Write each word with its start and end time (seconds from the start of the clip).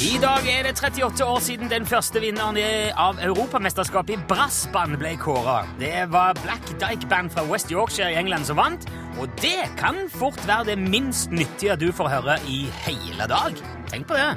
I 0.00 0.16
dag 0.20 0.46
er 0.50 0.66
det 0.66 0.72
38 0.76 1.24
år 1.24 1.38
siden 1.44 1.70
den 1.70 1.86
første 1.88 2.20
vinneren 2.20 2.58
av 2.98 3.20
Europamesterskapet 3.22 4.16
i 4.16 4.18
brassband 4.28 4.98
ble 5.00 5.14
kåra. 5.20 5.62
Det 5.80 6.10
var 6.12 6.36
Black 6.42 6.72
Dyke 6.82 7.08
Band 7.08 7.32
fra 7.32 7.44
West 7.48 7.72
Yorkshire 7.72 8.10
i 8.12 8.18
England 8.20 8.44
som 8.48 8.58
vant, 8.60 8.84
og 9.20 9.30
det 9.40 9.70
kan 9.80 9.96
fort 10.12 10.40
være 10.48 10.72
det 10.72 10.78
minst 10.82 11.30
nyttige 11.32 11.78
du 11.80 11.88
får 11.96 12.12
høre 12.16 12.36
i 12.50 12.64
hele 12.84 13.30
dag. 13.30 13.56
Tenk 13.92 14.10
på 14.10 14.18
det. 14.18 14.34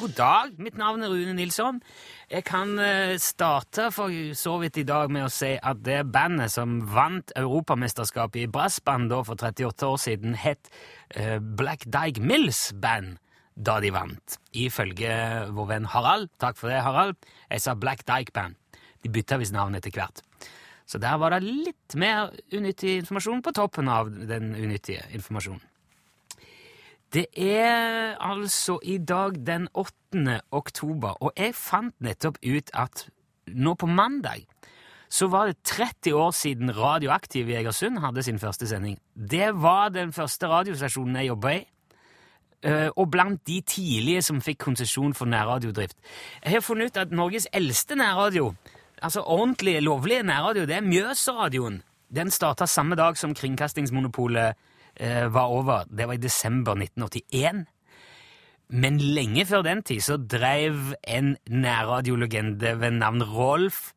God 0.00 0.16
dag, 0.18 0.56
mitt 0.58 0.78
navn 0.80 1.02
er 1.02 1.12
Rune 1.12 1.36
Nilsson. 1.38 1.82
Jeg 2.30 2.44
kan 2.48 2.78
eh, 2.80 3.16
starte 3.20 3.90
for 3.92 4.12
så 4.38 4.54
vidt 4.62 4.78
i 4.80 4.86
dag 4.88 5.10
med 5.12 5.26
å 5.26 5.32
si 5.32 5.52
at 5.60 5.82
det 5.84 6.00
bandet 6.12 6.52
som 6.54 6.78
vant 6.94 7.34
Europamesterskapet 7.36 8.46
i 8.46 8.50
brassband 8.50 9.10
da 9.12 9.20
for 9.26 9.36
38 9.36 9.90
år 9.90 10.00
siden, 10.00 10.38
het 10.40 10.70
eh, 11.10 11.36
Black 11.38 11.84
Dyke 11.84 12.24
Mills 12.24 12.70
Band 12.80 13.18
da 13.54 13.76
de 13.82 13.92
vant. 13.94 14.38
Ifølge 14.56 15.12
vår 15.54 15.68
venn 15.70 15.90
Harald. 15.92 16.32
Takk 16.42 16.58
for 16.58 16.72
det, 16.72 16.80
Harald. 16.82 17.20
Jeg 17.50 17.62
sa 17.62 17.76
Black 17.76 18.06
Dyke 18.08 18.32
Band. 18.34 18.56
De 19.04 19.12
bytta 19.12 19.38
visst 19.38 19.54
navn 19.54 19.76
etter 19.76 19.92
hvert. 19.94 20.24
Så 20.88 20.98
der 21.00 21.20
var 21.20 21.32
det 21.32 21.44
litt 21.44 21.94
mer 22.00 22.32
unyttig 22.52 22.98
informasjon 23.02 23.44
på 23.44 23.52
toppen 23.56 23.88
av 23.88 24.10
den 24.10 24.52
unyttige 24.56 25.04
informasjonen. 25.16 25.62
Det 27.14 27.26
er 27.36 28.16
altså 28.18 28.80
i 28.82 28.98
dag 28.98 29.36
den 29.46 29.68
8. 29.74 30.40
oktober, 30.50 31.14
og 31.22 31.32
jeg 31.38 31.54
fant 31.54 31.94
nettopp 32.02 32.40
ut 32.42 32.72
at 32.74 33.04
nå 33.54 33.74
på 33.78 33.86
mandag 33.86 34.48
så 35.14 35.28
var 35.30 35.46
det 35.46 35.60
30 35.62 36.14
år 36.14 36.32
siden 36.34 36.72
Radioaktiv 36.74 37.48
i 37.48 37.54
Egersund 37.60 38.00
hadde 38.02 38.22
sin 38.22 38.38
første 38.38 38.66
sending. 38.66 38.98
Det 39.14 39.52
var 39.62 39.92
den 39.94 40.12
første 40.12 40.48
radiostasjonen 40.50 41.20
jeg 41.20 41.28
jobba 41.28 41.52
i, 41.54 41.60
eh, 42.64 42.88
og 42.96 43.10
blant 43.10 43.46
de 43.46 43.60
tidlige 43.60 44.22
som 44.22 44.42
fikk 44.42 44.58
konsesjon 44.58 45.14
for 45.14 45.30
nærradiodrift. 45.30 45.96
Jeg 46.44 46.52
har 46.52 46.66
funnet 46.66 46.90
ut 46.90 46.96
at 46.96 47.12
Norges 47.12 47.46
eldste 47.52 47.94
nærradio, 47.94 48.54
altså 49.02 49.22
ordentlig 49.22 49.82
lovlige 49.82 50.22
nærradio, 50.22 50.66
det 50.66 50.76
er 50.76 50.80
Mjøsradioen. 50.80 51.82
Den 52.14 52.30
starta 52.30 52.66
samme 52.66 52.94
dag 52.96 53.16
som 53.16 53.34
Kringkastingsmonopolet 53.34 54.54
var 55.00 55.50
over. 55.50 55.84
Det 55.90 56.06
var 56.08 56.14
i 56.14 56.22
desember 56.22 56.72
1981. 56.78 57.64
Men 58.74 58.96
lenge 58.98 59.44
før 59.46 59.62
den 59.62 59.82
tid 59.82 60.00
så 60.00 60.16
drev 60.16 60.94
en 61.04 61.36
nærradiolegende 61.50 62.80
ved 62.80 62.90
navn 62.90 63.22
Rolf 63.22 63.90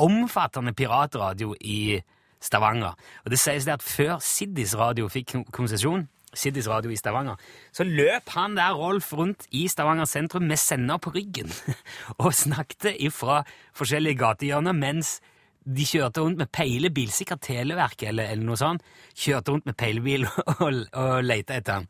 omfattende 0.00 0.72
piratradio 0.74 1.54
i 1.60 2.00
Stavanger. 2.42 2.96
Og 3.24 3.30
det 3.30 3.38
sies 3.38 3.64
det 3.64 3.76
at 3.76 3.82
før 3.84 4.18
Siddis 4.24 4.74
Radio 4.78 5.08
fikk 5.12 5.30
kon- 5.34 5.46
konsesjon, 5.54 6.08
Siddis 6.34 6.66
Radio 6.68 6.90
i 6.90 6.96
Stavanger, 6.98 7.36
så 7.72 7.84
løp 7.86 8.32
han 8.34 8.56
der 8.56 8.74
Rolf 8.74 9.12
rundt 9.14 9.46
i 9.54 9.68
Stavanger 9.70 10.04
sentrum 10.10 10.48
med 10.50 10.58
sender 10.58 10.98
på 10.98 11.12
ryggen 11.14 11.52
og 12.24 12.34
snakket 12.34 12.96
ifra 12.98 13.44
forskjellige 13.76 14.18
gatehjørner 14.18 14.74
mens 14.74 15.20
de 15.64 15.86
kjørte 15.88 16.20
rundt 16.20 16.40
med 16.42 16.50
peilebil, 16.52 17.10
sikkert 17.12 17.44
Televerket 17.46 18.10
eller, 18.10 18.28
eller 18.34 18.44
noe 18.44 18.60
sånt, 18.60 18.84
kjørte 19.16 19.54
rundt 19.54 19.68
med 19.70 19.76
peilebil 19.80 20.26
og, 20.60 20.82
og 20.92 21.14
lette 21.24 21.56
etter 21.56 21.80
ham. 21.80 21.88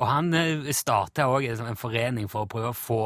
Og 0.00 0.06
han 0.10 0.32
eh, 0.34 0.70
starta 0.74 1.28
òg 1.30 1.50
en, 1.52 1.76
forening 1.78 2.30
for 2.30 2.44
å 2.44 2.50
prøve 2.50 2.72
å 2.72 2.78
få, 2.78 3.02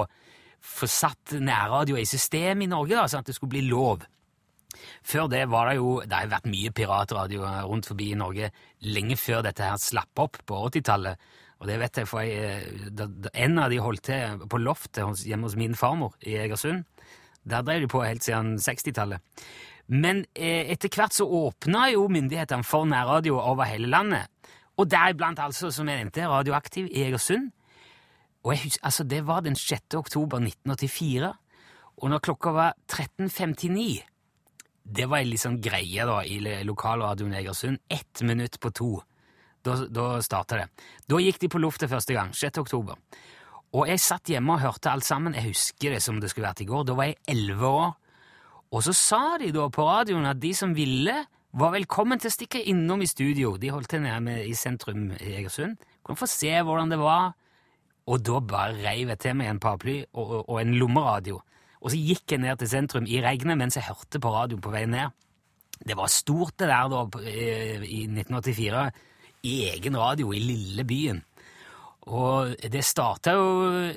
få 0.65 0.89
satt 0.89 1.35
nærradio 1.43 1.99
i 1.99 2.07
system 2.09 2.63
i 2.65 2.71
Norge, 2.71 2.95
da, 2.95 3.09
sånn 3.11 3.27
at 3.27 3.33
det 3.33 3.37
skulle 3.37 3.57
bli 3.59 3.67
lov. 3.69 4.07
Før 5.03 5.29
det 5.33 5.47
var 5.49 5.71
det 5.71 5.79
jo 5.79 5.95
Det 6.05 6.13
har 6.13 6.29
vært 6.29 6.49
mye 6.53 6.71
piratradio 6.77 7.47
rundt 7.67 7.89
forbi 7.89 8.11
i 8.13 8.19
Norge 8.19 8.51
lenge 8.85 9.17
før 9.19 9.41
dette 9.47 9.65
her 9.65 9.81
slapp 9.81 10.21
opp 10.23 10.39
på 10.47 10.59
80-tallet. 10.69 11.29
Og 11.59 11.67
det 11.67 11.79
vet 11.81 11.99
jeg, 11.99 12.07
for 12.07 12.23
jeg, 12.23 12.91
da, 12.95 13.09
da, 13.09 13.33
en 13.35 13.59
av 13.59 13.73
de 13.73 13.81
holdt 13.83 14.05
til 14.07 14.45
på 14.47 14.61
loftet 14.63 15.25
hjemme 15.27 15.49
hos 15.49 15.57
min 15.59 15.75
farmor 15.75 16.15
i 16.23 16.37
Egersund. 16.39 16.85
Der 17.49 17.65
drev 17.67 17.83
de 17.83 17.91
på 17.91 18.05
helt 18.05 18.23
siden 18.23 18.59
60-tallet. 18.63 19.25
Men 19.89 20.25
eh, 20.37 20.69
etter 20.73 20.93
hvert 20.93 21.17
så 21.17 21.25
åpna 21.25 21.89
jo 21.95 22.09
myndighetene 22.13 22.67
for 22.67 22.89
nærradio 22.89 23.39
over 23.41 23.69
hele 23.71 23.89
landet. 23.89 24.29
Og 24.79 24.91
deriblant 24.91 25.41
altså, 25.41 25.73
som 25.75 25.89
jeg 25.89 26.03
nevnte, 26.05 26.29
Radioaktiv 26.29 26.91
i 26.93 27.07
Egersund. 27.09 27.51
Og 28.45 28.53
jeg 28.55 28.63
husker, 28.67 28.85
altså, 28.85 29.05
det 29.05 29.25
var 29.27 29.41
den 29.47 29.57
6. 29.57 29.97
oktober 29.99 30.39
1984. 30.45 31.33
Og 31.99 32.13
når 32.13 32.23
klokka 32.23 32.53
var 32.55 32.77
13.59 32.93 34.05
det 34.89 35.05
var 35.07 35.21
en 35.21 35.29
liksom 35.29 35.59
greie 35.61 36.05
da, 36.09 36.23
i 36.25 36.39
lokalradioen 36.65 37.35
i 37.35 37.43
Egersund. 37.43 37.81
Ett 37.89 38.23
minutt 38.25 38.57
på 38.61 38.71
to. 38.73 38.93
Da, 39.65 39.75
da 39.85 40.07
starta 40.25 40.63
det. 40.63 40.69
Da 41.05 41.19
gikk 41.21 41.41
de 41.43 41.51
på 41.53 41.61
lufta 41.61 41.89
første 41.91 42.17
gang. 42.17 42.33
6. 42.33 42.63
oktober. 42.63 42.97
Og 43.77 43.89
jeg 43.91 44.01
satt 44.01 44.31
hjemme 44.33 44.55
og 44.55 44.63
hørte 44.63 44.91
alt 44.91 45.05
sammen. 45.05 45.37
Jeg 45.37 45.51
husker 45.51 45.93
det 45.93 46.01
som 46.01 46.21
det 46.23 46.31
skulle 46.33 46.49
vært 46.49 46.63
i 46.65 46.69
går. 46.71 46.87
Da 46.89 46.97
var 46.97 47.11
jeg 47.11 47.21
elleve 47.29 47.69
år. 47.69 47.91
Og 48.75 48.85
så 48.85 48.93
sa 48.93 49.39
de 49.41 49.51
da 49.55 49.67
på 49.73 49.85
radioen 49.87 50.29
at 50.29 50.41
de 50.43 50.53
som 50.57 50.75
ville, 50.77 51.15
var 51.59 51.73
velkommen 51.73 52.21
til 52.21 52.29
å 52.29 52.35
stikke 52.35 52.61
innom 52.69 53.01
i 53.01 53.09
studio. 53.09 53.55
De 53.57 53.71
holdt 53.73 53.89
til 53.95 54.03
nede 54.05 54.43
i 54.45 54.55
sentrum 54.57 55.09
i 55.17 55.31
Egersund. 55.39 55.79
Kunne 56.05 56.21
få 56.21 56.29
se 56.29 56.53
hvordan 56.53 56.93
det 56.93 56.99
var. 57.01 57.33
Og 58.09 58.21
da 58.25 58.41
bare 58.41 58.77
reiv 58.85 59.09
jeg 59.15 59.21
til 59.25 59.37
meg 59.37 59.51
en 59.51 59.61
paraply 59.61 60.03
og, 60.13 60.27
og, 60.27 60.43
og 60.45 60.61
en 60.61 60.75
lommeradio. 60.81 61.41
Og 61.81 61.93
så 61.93 62.01
gikk 62.01 62.35
jeg 62.35 62.43
ned 62.43 62.61
til 62.61 62.71
sentrum 62.71 63.09
i 63.09 63.21
regnet 63.25 63.59
mens 63.59 63.79
jeg 63.79 63.89
hørte 63.89 64.21
på 64.21 64.33
radioen 64.35 64.63
på 64.65 64.73
vei 64.75 64.85
ned. 64.91 65.15
Det 65.79 65.97
var 65.97 66.11
stort 66.11 66.57
det 66.59 66.69
der 66.69 66.89
da 66.91 67.05
eh, 67.23 67.85
i 67.87 68.05
1984. 68.11 68.87
I 69.49 69.55
egen 69.73 69.97
radio 69.97 70.33
i 70.35 70.43
lille 70.43 70.85
byen. 70.85 71.23
Og 72.09 72.55
det 72.73 72.81
starta 72.87 73.35
jo 73.37 73.49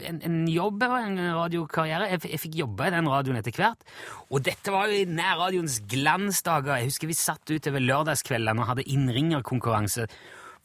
en, 0.10 0.20
en 0.28 0.40
jobb, 0.52 0.84
en 0.84 1.20
radiokarriere. 1.38 2.10
Jeg, 2.12 2.24
jeg 2.34 2.42
fikk 2.44 2.58
jobbe 2.60 2.90
i 2.90 2.94
den 2.94 3.08
radioen 3.08 3.40
etter 3.40 3.56
hvert. 3.56 3.86
Og 4.30 4.44
dette 4.44 4.74
var 4.74 4.92
jo 4.92 5.00
i 5.00 5.08
nærradioens 5.08 5.80
glansdager. 5.92 6.82
Jeg 6.82 6.92
husker 6.92 7.12
vi 7.12 7.18
satt 7.18 7.54
utover 7.54 7.84
lørdagskveldene 7.84 8.64
og 8.64 8.74
hadde 8.74 8.88
innringerkonkurranse. 8.92 10.10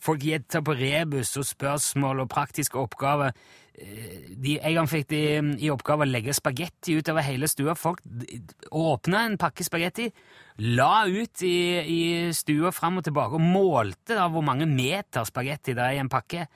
Folk 0.03 0.27
gjetta 0.27 0.61
på 0.61 0.75
rebus 0.77 1.31
og 1.41 1.47
spørsmål 1.49 2.25
og 2.25 2.33
praktiske 2.33 2.79
oppgaver. 2.81 3.37
Eh, 3.79 4.33
De, 4.37 4.59
en 4.59 4.75
gang 4.77 4.89
fikk 4.91 5.07
de 5.13 5.21
mm, 5.41 5.53
i 5.65 5.71
oppgave 5.73 6.05
å 6.05 6.11
legge 6.11 6.35
spagetti 6.37 6.99
utover 6.99 7.25
hele 7.25 7.49
stua. 7.49 7.77
Folk 7.79 8.03
åpna 8.73 9.23
en 9.25 9.39
pakke 9.41 9.65
spagetti, 9.65 10.11
la 10.67 11.07
ut 11.07 11.45
i, 11.47 11.57
i 11.81 12.01
stua 12.37 12.73
fram 12.75 13.01
og 13.01 13.07
tilbake 13.07 13.39
og 13.39 13.45
målte 13.45 14.17
da 14.19 14.27
hvor 14.33 14.45
mange 14.45 14.69
meter 14.69 15.25
spagetti 15.29 15.77
det 15.77 15.85
er 15.85 15.97
i 15.97 16.03
en 16.03 16.13
pakke. 16.13 16.49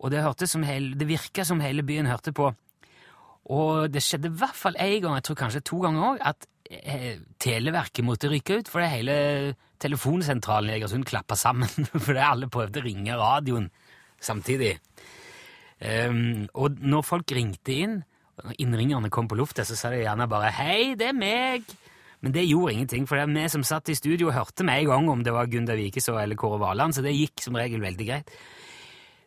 Og 0.00 0.10
det, 0.12 0.48
som 0.48 0.64
det 0.64 1.08
virka 1.08 1.44
som 1.44 1.60
hele 1.60 1.84
byen 1.84 2.08
hørte 2.08 2.32
på. 2.32 2.48
Og 3.50 3.90
det 3.92 4.02
skjedde 4.04 4.30
i 4.30 4.38
hvert 4.40 4.56
fall 4.56 4.78
én 4.80 5.00
gang, 5.02 5.16
jeg 5.18 5.26
tror 5.28 5.40
kanskje 5.42 5.64
to 5.66 5.80
ganger 5.82 6.06
òg, 6.12 6.22
at 6.22 6.46
eh, 6.70 7.18
Televerket 7.40 8.06
måtte 8.06 8.30
rykke 8.30 8.60
ut 8.60 8.70
fordi 8.70 8.90
hele 8.94 9.16
telefonsentralen 9.80 10.70
i 10.70 10.76
Egersund 10.78 11.08
klappa 11.08 11.36
sammen. 11.36 11.68
fordi 12.06 12.20
alle 12.24 12.50
prøvde 12.52 12.80
å 12.80 12.86
ringe 12.86 13.18
radioen 13.18 13.68
samtidig. 14.20 14.76
Um, 15.80 16.44
og 16.60 16.76
når 16.84 17.06
folk 17.08 17.32
ringte 17.32 17.72
inn, 17.72 18.00
og 18.40 18.56
innringerne 18.60 19.08
kom 19.12 19.28
på 19.28 19.36
lufta, 19.36 19.64
så 19.64 19.76
sa 19.76 19.90
de 19.92 20.02
gjerne 20.02 20.28
bare 20.28 20.52
'Hei, 20.52 20.94
det 20.96 21.08
er 21.08 21.16
meg'. 21.16 21.76
Men 22.20 22.32
det 22.32 22.48
gjorde 22.48 22.72
ingenting, 22.72 23.06
for 23.08 23.16
vi 23.16 23.48
som 23.48 23.64
satt 23.64 23.88
i 23.88 23.96
studio 23.96 24.30
hørte 24.30 24.64
med 24.64 24.82
en 24.82 24.90
gang 24.92 25.08
om 25.08 25.24
det 25.24 25.32
var 25.32 25.48
Gunda 25.48 25.72
Vikeså 25.72 26.18
eller 26.20 26.36
Kåre 26.36 26.60
Valand, 26.60 26.94
så 26.94 27.02
det 27.02 27.16
gikk 27.16 27.40
som 27.40 27.56
regel 27.56 27.80
veldig 27.80 28.06
greit. 28.06 28.28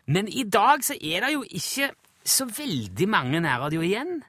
Men 0.08 0.28
i 0.28 0.44
dag 0.44 0.84
så 0.84 0.96
er 1.00 1.24
det 1.24 1.34
jo 1.34 1.44
ikke 1.48 1.92
så 2.24 2.48
veldig 2.48 3.08
mange 3.12 3.40
nærradio 3.44 3.84
igjen 3.84 4.22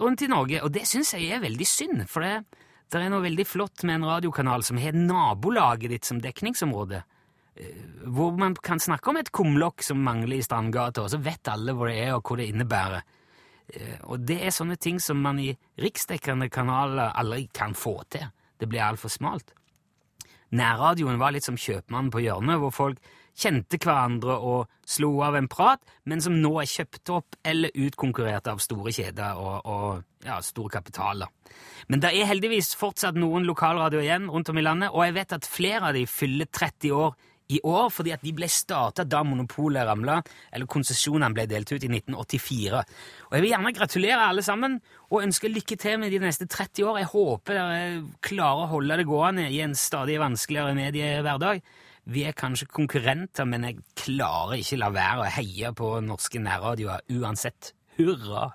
rundt 0.00 0.22
i 0.24 0.30
Norge, 0.30 0.62
og 0.64 0.72
det 0.72 0.86
syns 0.88 1.12
jeg 1.14 1.28
er 1.30 1.42
veldig 1.42 1.66
synd, 1.66 2.02
for 2.08 2.24
det, 2.24 2.44
det 2.90 3.00
er 3.02 3.10
noe 3.12 3.22
veldig 3.22 3.44
flott 3.46 3.84
med 3.84 3.98
en 3.98 4.08
radiokanal 4.08 4.64
som 4.64 4.78
har 4.80 4.96
nabolaget 4.96 5.92
ditt 5.92 6.08
som 6.08 6.20
dekningsområde. 6.22 7.02
eh, 7.54 7.82
Hvor 8.06 8.32
man 8.38 8.54
kan 8.54 8.80
snakke 8.80 9.10
om 9.10 9.16
et 9.20 9.30
kumlokk 9.30 9.82
som 9.82 10.00
mangler 10.02 10.38
i 10.38 10.42
Strandgata, 10.42 11.02
og 11.04 11.10
så 11.10 11.20
vet 11.22 11.48
alle 11.52 11.74
hvor 11.76 11.90
det 11.90 11.98
er 12.00 12.14
og 12.14 12.22
hvor 12.24 12.40
det 12.40 12.48
innebærer. 12.48 13.02
Eh, 13.74 13.98
Og 14.08 14.24
det 14.26 14.40
er 14.42 14.50
sånne 14.50 14.76
ting 14.78 14.98
som 14.98 15.20
man 15.20 15.38
i 15.38 15.56
riksdekkende 15.78 16.48
kanaler 16.50 17.12
aldri 17.14 17.48
kan 17.52 17.74
få 17.74 18.00
til. 18.08 18.26
Det 18.58 18.68
blir 18.68 18.80
altfor 18.82 19.08
smalt. 19.10 19.52
Nærradioen 20.50 21.18
var 21.18 21.30
litt 21.32 21.44
som 21.44 21.56
kjøpmannen 21.56 22.10
på 22.10 22.24
hjørnet, 22.24 22.58
hvor 22.58 22.72
folk 22.72 22.98
kjente 23.40 23.78
hverandre 23.80 24.36
og 24.36 24.68
slo 24.88 25.14
av 25.24 25.38
en 25.38 25.48
prat, 25.50 25.80
men 26.10 26.22
som 26.22 26.36
nå 26.42 26.52
er 26.60 26.68
kjøpt 26.70 27.12
opp 27.14 27.38
eller 27.46 27.74
utkonkurrert 27.86 28.50
av 28.52 28.60
store 28.62 28.92
kjeder 28.94 29.40
og, 29.40 29.56
og 29.64 30.26
ja, 30.26 30.40
store 30.44 30.74
kapitaler. 30.76 31.30
Men 31.88 32.02
det 32.02 32.12
er 32.12 32.28
heldigvis 32.28 32.74
fortsatt 32.78 33.18
noen 33.18 33.46
lokalradioer 33.48 34.06
igjen 34.06 34.28
rundt 34.30 34.52
om 34.52 34.60
i 34.60 34.64
landet, 34.66 34.92
og 34.92 35.06
jeg 35.06 35.16
vet 35.16 35.36
at 35.38 35.48
flere 35.48 35.90
av 35.90 35.96
de 35.96 36.06
fyller 36.10 36.50
30 36.50 36.96
år 36.96 37.18
i 37.50 37.58
år 37.66 37.88
fordi 37.90 38.12
at 38.14 38.22
de 38.22 38.32
ble 38.36 38.46
starta 38.50 39.04
da 39.08 39.22
monopolet 39.26 39.86
ramla, 39.88 40.20
eller 40.54 40.70
konsesjonene 40.70 41.34
ble 41.34 41.48
delt 41.50 41.72
ut 41.72 41.82
i 41.82 41.90
1984. 41.90 42.82
Og 43.28 43.36
Jeg 43.36 43.44
vil 43.44 43.52
gjerne 43.52 43.74
gratulere 43.76 44.28
alle 44.28 44.44
sammen 44.46 44.78
og 45.10 45.24
ønske 45.24 45.50
lykke 45.50 45.78
til 45.80 45.98
med 46.02 46.14
de 46.14 46.22
neste 46.22 46.46
30 46.46 46.86
år. 46.86 47.00
Jeg 47.02 47.12
håper 47.12 47.58
dere 47.58 48.02
klarer 48.22 48.66
å 48.66 48.72
holde 48.76 49.00
det 49.00 49.08
gående 49.08 49.48
i 49.50 49.62
en 49.64 49.74
stadig 49.74 50.20
vanskeligere 50.22 50.76
mediehverdag. 50.78 51.64
Vi 52.10 52.24
er 52.26 52.32
kanskje 52.34 52.66
konkurrenter, 52.66 53.46
men 53.46 53.62
jeg 53.62 53.76
klarer 53.94 54.56
ikke 54.58 54.78
la 54.80 54.88
være 54.90 55.22
å 55.22 55.28
heie 55.30 55.68
på 55.78 55.90
norske 56.02 56.40
nærradioer 56.42 57.04
uansett. 57.14 57.68
Hurra! 58.00 58.48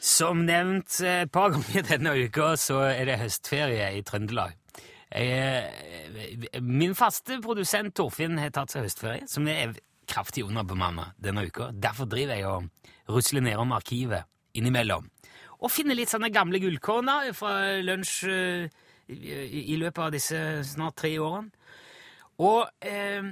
Som 0.00 0.46
nevnt 0.48 1.02
et 1.04 1.28
par 1.36 1.52
ganger 1.52 1.84
denne 1.90 2.16
uka, 2.24 2.54
så 2.56 2.80
er 2.88 3.04
det 3.12 3.20
høstferie 3.20 3.92
i 3.98 4.02
Trøndelag. 4.08 4.56
Min 6.64 6.96
faste 6.96 7.42
produsent 7.44 7.92
Torfinn 8.00 8.40
har 8.40 8.56
tatt 8.56 8.72
seg 8.72 8.88
høstferie, 8.88 9.28
som 9.28 9.44
er 9.52 9.76
kraftig 10.08 10.48
underbemanna 10.48 11.10
denne 11.20 11.44
uka. 11.44 11.74
Derfor 11.76 12.08
driver 12.08 12.40
jeg 12.40 12.48
og 12.48 13.12
rusler 13.12 13.44
nedom 13.44 13.76
arkivet 13.76 14.24
innimellom. 14.56 15.06
Og 15.60 15.72
finne 15.72 15.96
litt 15.96 16.12
sånne 16.12 16.32
gamle 16.32 16.60
gullkorner 16.62 17.32
fra 17.36 17.80
lunsj 17.84 18.30
i 19.10 19.76
løpet 19.78 20.04
av 20.04 20.12
disse 20.14 20.38
snart 20.64 21.00
tre 21.02 21.16
årene. 21.20 21.50
Og 22.40 22.86
eh, 22.86 23.26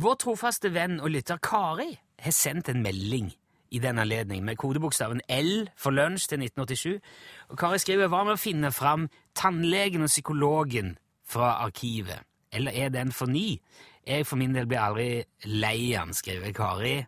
vår 0.00 0.14
trofaste 0.22 0.70
venn 0.72 1.00
og 1.00 1.10
lytter 1.12 1.40
Kari 1.42 1.90
har 2.22 2.34
sendt 2.34 2.70
en 2.72 2.80
melding 2.82 3.28
i 3.74 3.80
den 3.82 3.98
anledning 3.98 4.44
med 4.46 4.56
kodebokstaven 4.56 5.20
L 5.28 5.66
for 5.76 5.92
lunsj 5.92 6.30
til 6.30 6.46
1987. 6.46 7.02
Og 7.50 7.58
Kari 7.60 7.82
skriver 7.82 8.08
hva 8.08 8.22
med 8.24 8.36
å 8.36 8.40
finne 8.40 8.72
fram 8.72 9.10
tannlegen 9.36 10.06
og 10.06 10.12
psykologen 10.12 10.94
fra 11.26 11.56
arkivet? 11.66 12.24
Eller 12.54 12.72
er 12.72 12.94
den 12.94 13.12
for 13.12 13.28
ny? 13.28 13.58
Jeg 14.06 14.24
for 14.26 14.38
min 14.40 14.54
del 14.54 14.68
blir 14.70 14.80
aldri 14.80 15.10
lei 15.50 15.92
han, 15.92 16.14
skriver 16.14 16.54
Kari. 16.56 17.00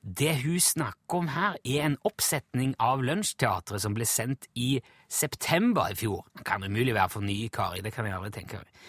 Det 0.00 0.32
hun 0.42 0.60
snakker 0.60 1.18
om 1.18 1.28
her, 1.28 1.58
er 1.64 1.84
en 1.84 1.98
oppsetning 2.08 2.72
av 2.80 3.02
Lunsjteatret 3.04 3.82
som 3.84 3.94
ble 3.96 4.06
sendt 4.08 4.48
i 4.56 4.78
september 5.12 5.92
i 5.92 5.98
fjor. 5.98 6.24
Det 6.38 6.46
kan 6.48 6.64
umulig 6.64 6.94
være 6.96 7.12
for 7.12 7.26
ny, 7.26 7.36
Kari. 7.52 7.82
Det 7.84 7.92
kan 7.92 8.08
jeg 8.08 8.16
aldri 8.16 8.32
tenke 8.38 8.62
meg. 8.62 8.80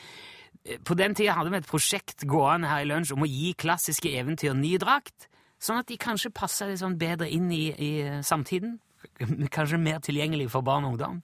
På 0.85 0.95
den 0.95 1.15
tida 1.17 1.35
hadde 1.35 1.51
vi 1.51 1.59
et 1.59 1.67
prosjekt 1.67 2.23
gående 2.29 2.69
her 2.69 2.85
i 2.85 2.87
Lunsj 2.87 3.15
om 3.15 3.25
å 3.25 3.29
gi 3.29 3.51
klassiske 3.59 4.11
eventyr 4.13 4.53
ny 4.55 4.75
drakt, 4.79 5.27
sånn 5.61 5.81
at 5.81 5.89
de 5.89 5.97
kanskje 5.99 6.31
passer 6.33 6.69
litt 6.69 6.81
sånn 6.81 6.99
bedre 7.01 7.27
inn 7.33 7.49
i, 7.53 7.65
i 7.73 7.91
samtiden. 8.25 8.77
Kanskje 9.55 9.81
mer 9.81 9.99
tilgjengelig 10.05 10.51
for 10.53 10.65
barn 10.65 10.85
og 10.85 10.95
ungdom. 10.95 11.21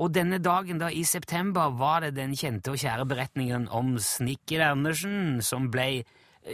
Og 0.00 0.12
denne 0.14 0.38
dagen 0.40 0.78
da 0.80 0.88
i 0.92 1.02
september 1.08 1.72
var 1.76 2.04
det 2.04 2.14
den 2.16 2.36
kjente 2.38 2.72
og 2.72 2.80
kjære 2.80 3.08
beretningen 3.08 3.66
om 3.74 3.96
Snikker 4.00 4.62
Andersen 4.70 5.40
som 5.44 5.68
ble 5.72 6.04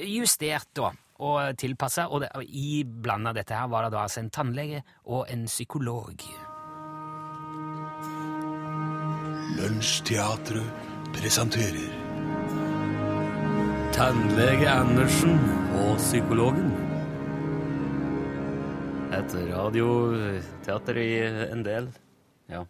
justert 0.06 0.70
da, 0.78 0.94
og 1.18 1.56
tilpassa, 1.58 2.08
og, 2.08 2.22
det, 2.24 2.30
og 2.34 2.44
i 2.44 2.82
blanda 2.84 3.32
dette 3.36 3.56
her 3.56 3.70
var 3.72 3.86
det 3.86 3.94
da 3.94 4.04
altså 4.04 4.22
en 4.22 4.30
tannlege 4.30 4.82
og 5.04 5.26
en 5.32 5.46
psykolog. 5.48 6.26
Lunsjteatret 9.56 11.14
presenterer 11.16 12.02
Tannlege 13.96 14.68
Andersen 14.68 15.38
og 15.80 15.96
psykologen. 15.96 16.72
Et 19.16 19.36
radioteater 19.54 21.00
i 21.00 21.10
en 21.46 21.64
del, 21.64 21.88
ja. 22.52 22.66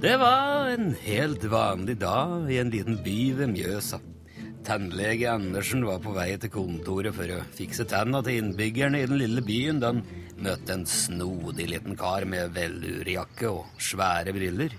Det 0.00 0.16
var 0.20 0.70
en 0.72 0.94
helt 1.04 1.44
vanlig 1.52 1.98
dag 2.00 2.48
i 2.48 2.60
en 2.62 2.72
liten 2.72 2.96
by 3.04 3.18
ved 3.36 3.52
Mjøsa. 3.52 4.00
Tannlege 4.66 5.28
Andersen 5.30 5.84
var 5.86 6.00
på 6.02 6.10
vei 6.16 6.32
til 6.42 6.50
kontoret 6.50 7.14
for 7.14 7.30
å 7.30 7.42
fikse 7.54 7.84
tanna 7.86 8.18
til 8.26 8.40
innbyggerne 8.40 8.98
i 8.98 9.06
den 9.06 9.20
lille 9.20 9.44
byen 9.46 9.78
da 9.78 9.92
han 9.92 10.00
møtte 10.42 10.74
en 10.74 10.82
snodig 10.90 11.68
liten 11.70 11.94
kar 11.98 12.26
med 12.26 12.50
velurjakke 12.56 13.52
og 13.52 13.78
svære 13.78 14.34
briller. 14.34 14.74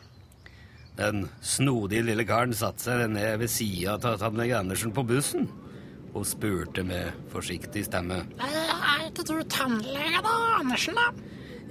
Den 0.98 1.30
snodige 1.40 2.04
lille 2.04 2.26
karen 2.28 2.56
satte 2.58 2.84
seg 2.84 3.06
ned 3.14 3.40
ved 3.40 3.54
sida 3.54 3.96
av 3.96 4.20
tannlege 4.20 4.60
Andersen 4.60 4.92
på 4.92 5.06
bussen 5.08 5.48
og 6.12 6.28
spurte 6.28 6.84
med 6.84 7.16
forsiktig 7.32 7.86
stemme. 7.88 8.24
Er 8.44 9.08
ikke 9.08 9.24
du 9.30 9.38
tannlege, 9.48 10.20
da, 10.26 10.36
Andersen, 10.60 11.00
da? 11.00 11.12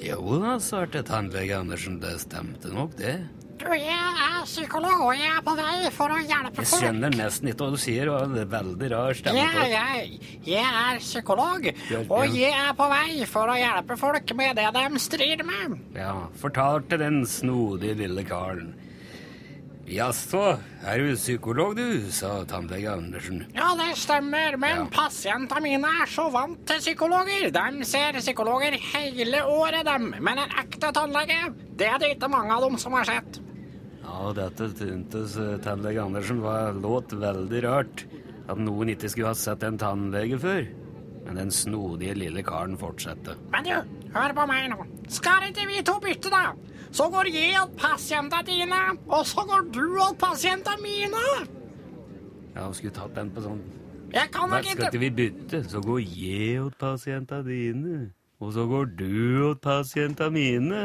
Jo 0.01 0.41
da, 0.41 0.57
svarte 0.63 1.05
tannlege 1.05 1.59
Andersen, 1.59 2.01
det 2.01 2.17
stemte 2.25 2.73
nok, 2.73 2.97
det. 2.97 3.19
Du, 3.57 3.67
jeg 3.73 3.89
er 4.27 4.43
psykolog, 4.45 5.01
og 5.07 5.15
jeg 5.17 5.31
er 5.33 5.43
på 5.47 5.55
vei 5.57 5.91
for 5.95 6.13
å 6.13 6.19
hjelpe 6.21 6.61
folk. 6.61 6.69
Jeg 6.69 6.83
skjønner 6.85 7.15
nesten 7.17 7.49
ikke 7.51 7.65
hva 7.65 7.71
du 7.73 7.81
sier, 7.81 8.11
og 8.13 8.35
det 8.35 8.43
er 8.45 8.51
veldig 8.53 8.91
rar 8.93 9.17
stemme 9.17 9.41
Ja, 9.41 9.67
jeg, 9.73 10.19
jeg 10.45 10.65
er 10.83 11.01
psykolog, 11.03 11.69
og 12.07 12.37
jeg 12.37 12.53
er 12.53 12.75
på 12.77 12.89
vei 12.93 13.29
for 13.31 13.53
å 13.53 13.57
hjelpe 13.59 13.97
folk 14.01 14.35
med 14.39 14.61
det 14.61 14.67
de 14.77 15.03
strir 15.03 15.45
med. 15.49 15.79
Ja, 15.97 16.13
fortalte 16.41 16.99
den 17.01 17.23
snodige 17.27 17.97
lille 18.05 18.27
karen. 18.29 18.75
Jaså, 19.87 20.41
er 20.83 20.99
du 20.99 21.13
psykolog 21.15 21.77
du, 21.79 22.11
sa 22.11 22.41
tannlege 22.51 22.91
Andersen. 22.91 23.45
Ja, 23.55 23.69
det 23.79 23.93
stemmer, 24.01 24.57
men 24.59 24.81
Ja. 24.83 24.87
pasientene 24.91 25.63
mine 25.63 25.93
er 26.03 26.11
så 26.11 26.25
vant 26.35 26.65
til 26.67 26.81
psykologer. 26.83 27.53
De 27.55 27.85
ser 27.87 28.19
psykologer 28.19 28.75
hele 28.93 29.45
året, 29.47 29.85
dem. 29.87 30.11
Men 30.21 30.39
en 30.43 30.57
ekte 30.59 30.91
tannlege, 30.93 31.55
det 31.79 31.87
er 31.87 31.99
det 32.03 32.17
ikke 32.17 32.29
mange 32.29 32.51
av 32.53 32.67
dem 32.67 32.77
som 32.83 32.93
har 32.99 33.05
sett. 33.05 33.39
Ja, 34.07 34.33
dette 34.37 34.69
syntes 34.71 35.37
eh, 35.37 35.57
tannlege 35.65 36.03
Andersen 36.03 36.41
var 36.45 36.73
låt 36.79 37.13
veldig 37.13 37.63
rart. 37.67 38.05
At 38.47 38.61
noen 38.63 38.93
ikke 38.93 39.11
skulle 39.11 39.33
ha 39.33 39.39
sett 39.39 39.65
en 39.67 39.79
tannlege 39.81 40.39
før. 40.39 40.69
Men 41.27 41.41
den 41.41 41.51
snodige 41.51 42.15
lille 42.15 42.45
karen 42.47 42.77
fortsatte. 42.79 43.35
Men 43.51 43.67
du, 43.67 43.75
hør 44.15 44.35
på 44.37 44.47
meg 44.47 44.69
nå. 44.71 44.87
Skal 45.11 45.49
ikke 45.51 45.67
vi 45.67 45.83
to 45.87 45.99
bytte, 46.03 46.31
da? 46.31 46.55
Så 46.95 47.09
går 47.11 47.33
jeg 47.35 47.57
åt 47.59 47.75
pasientene 47.81 48.47
dine, 48.47 48.79
og 49.11 49.27
så 49.27 49.43
går 49.49 49.67
du 49.75 49.83
åt 50.01 50.21
pasientene 50.23 50.79
mine. 50.85 51.25
Ja, 52.55 52.71
skulle 52.73 52.95
tatt 52.95 53.13
den 53.19 53.35
på 53.35 53.43
sånn 53.45 53.59
Jeg 54.15 54.31
kan 54.33 54.49
nok 54.49 54.65
ikke 54.65 54.79
skal 54.79 54.87
ikke 54.87 55.03
vi 55.03 55.11
bytte? 55.19 55.61
Så 55.69 55.83
går 55.85 56.01
jeg 56.07 56.63
åt 56.63 56.79
pasientene 56.81 57.45
dine. 57.51 57.99
Og 58.41 58.55
så 58.55 58.65
går 58.71 58.91
du 58.97 59.13
åt 59.51 59.61
pasientene 59.65 60.31
mine. 60.31 60.83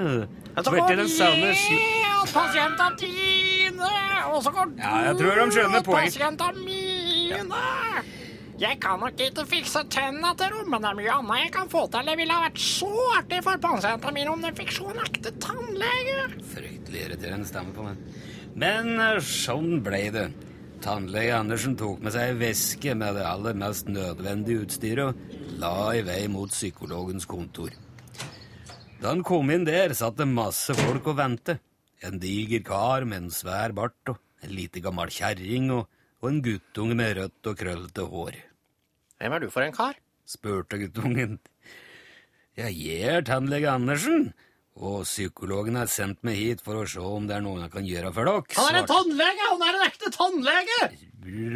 Ja, 0.58 0.64
så 0.66 0.74
går 0.74 0.96
jeg 0.98 2.01
åt 2.22 2.34
pasientene 2.36 2.98
dine, 3.02 3.92
og 4.32 4.40
så 4.46 4.54
går 4.56 4.72
du 4.72 4.82
Ja, 4.82 4.96
jeg 5.10 5.20
tror 5.22 5.40
de 5.42 5.46
skjønner 5.56 5.80
åt 5.82 5.88
poeng. 5.90 6.06
pasientene 6.06 6.66
mine. 6.66 7.62
Jeg 8.62 8.78
kan 8.84 9.00
nok 9.02 9.18
ikke 9.26 9.46
fikse 9.50 9.82
tennene 9.90 10.36
til 10.38 10.52
dem, 10.54 10.68
men 10.70 10.84
det 10.84 10.90
er 10.92 10.98
mye 11.00 11.14
annet 11.16 11.40
jeg 11.48 11.52
kan 11.56 11.70
få 11.72 11.88
til. 11.90 12.06
Det 12.12 12.18
ville 12.20 12.36
ha 12.36 12.44
vært 12.46 12.60
så 12.62 12.90
artig 13.18 13.40
for 13.48 13.58
pasientene 13.64 14.14
mine 14.14 14.36
om 14.36 14.44
de 14.46 14.52
fikk 14.60 14.72
se 14.76 14.86
en 14.92 15.02
ekte 15.02 15.32
tannlege. 15.42 16.28
Fryktelig 16.52 17.02
irriterende 17.08 17.50
stemme 17.50 17.74
på 17.74 17.88
meg. 17.88 17.98
Men 18.62 18.92
eh, 19.02 19.18
sånn 19.26 19.80
ble 19.82 20.04
det. 20.14 20.28
Tannlege 20.82 21.34
Andersen 21.38 21.76
tok 21.78 22.00
med 22.02 22.14
seg 22.14 22.32
ei 22.32 22.38
veske 22.42 22.94
med 22.98 23.18
det 23.18 23.26
aller 23.26 23.54
mest 23.58 23.90
nødvendige 23.90 24.64
utstyret 24.68 25.10
og 25.10 25.58
la 25.62 25.74
i 25.98 26.02
vei 26.06 26.24
mot 26.30 26.50
psykologens 26.50 27.26
kontor. 27.30 27.74
Da 29.02 29.10
han 29.10 29.22
kom 29.26 29.50
inn 29.54 29.66
der, 29.66 29.94
satt 29.98 30.18
det 30.22 30.28
masse 30.30 30.74
folk 30.78 31.08
og 31.10 31.18
ventet. 31.18 31.62
En 32.02 32.18
diger 32.22 32.64
kar 32.66 33.06
med 33.06 33.26
en 33.26 33.34
svær 33.34 33.74
bart 33.78 34.10
og 34.10 34.18
en 34.42 34.54
lite 34.58 34.82
gammel 34.82 35.12
kjerring 35.14 35.70
og, 35.76 35.90
og 36.22 36.30
en 36.32 36.40
guttunge 36.46 36.98
med 36.98 37.18
rødt 37.20 37.50
og 37.52 37.60
krøllete 37.60 38.06
hår. 38.10 38.38
Hvem 39.22 39.36
er 39.38 39.44
du 39.44 39.52
for 39.54 39.66
en 39.66 39.76
kar? 39.76 40.00
spurte 40.26 40.80
guttungen. 40.80 41.40
Jeg 42.58 43.02
er 43.04 43.26
tannlege 43.28 43.70
Andersen, 43.70 44.32
og 44.80 45.04
psykologen 45.04 45.76
har 45.80 45.92
sendt 45.92 46.22
meg 46.26 46.40
hit 46.40 46.64
for 46.64 46.80
å 46.80 46.88
se 46.90 47.04
om 47.04 47.28
det 47.28 47.36
er 47.38 47.44
noe 47.44 47.62
jeg 47.62 47.74
kan 47.74 47.88
gjøre 47.88 48.14
for 48.16 48.30
dere. 48.30 48.58
Han 48.58 48.72
er 48.72 48.80
en 48.82 48.90
tannlege! 48.90 49.50
Han 49.52 49.66
er 49.68 49.78
en 49.78 49.86
ekte 49.90 50.14
tannlege! 50.16 50.80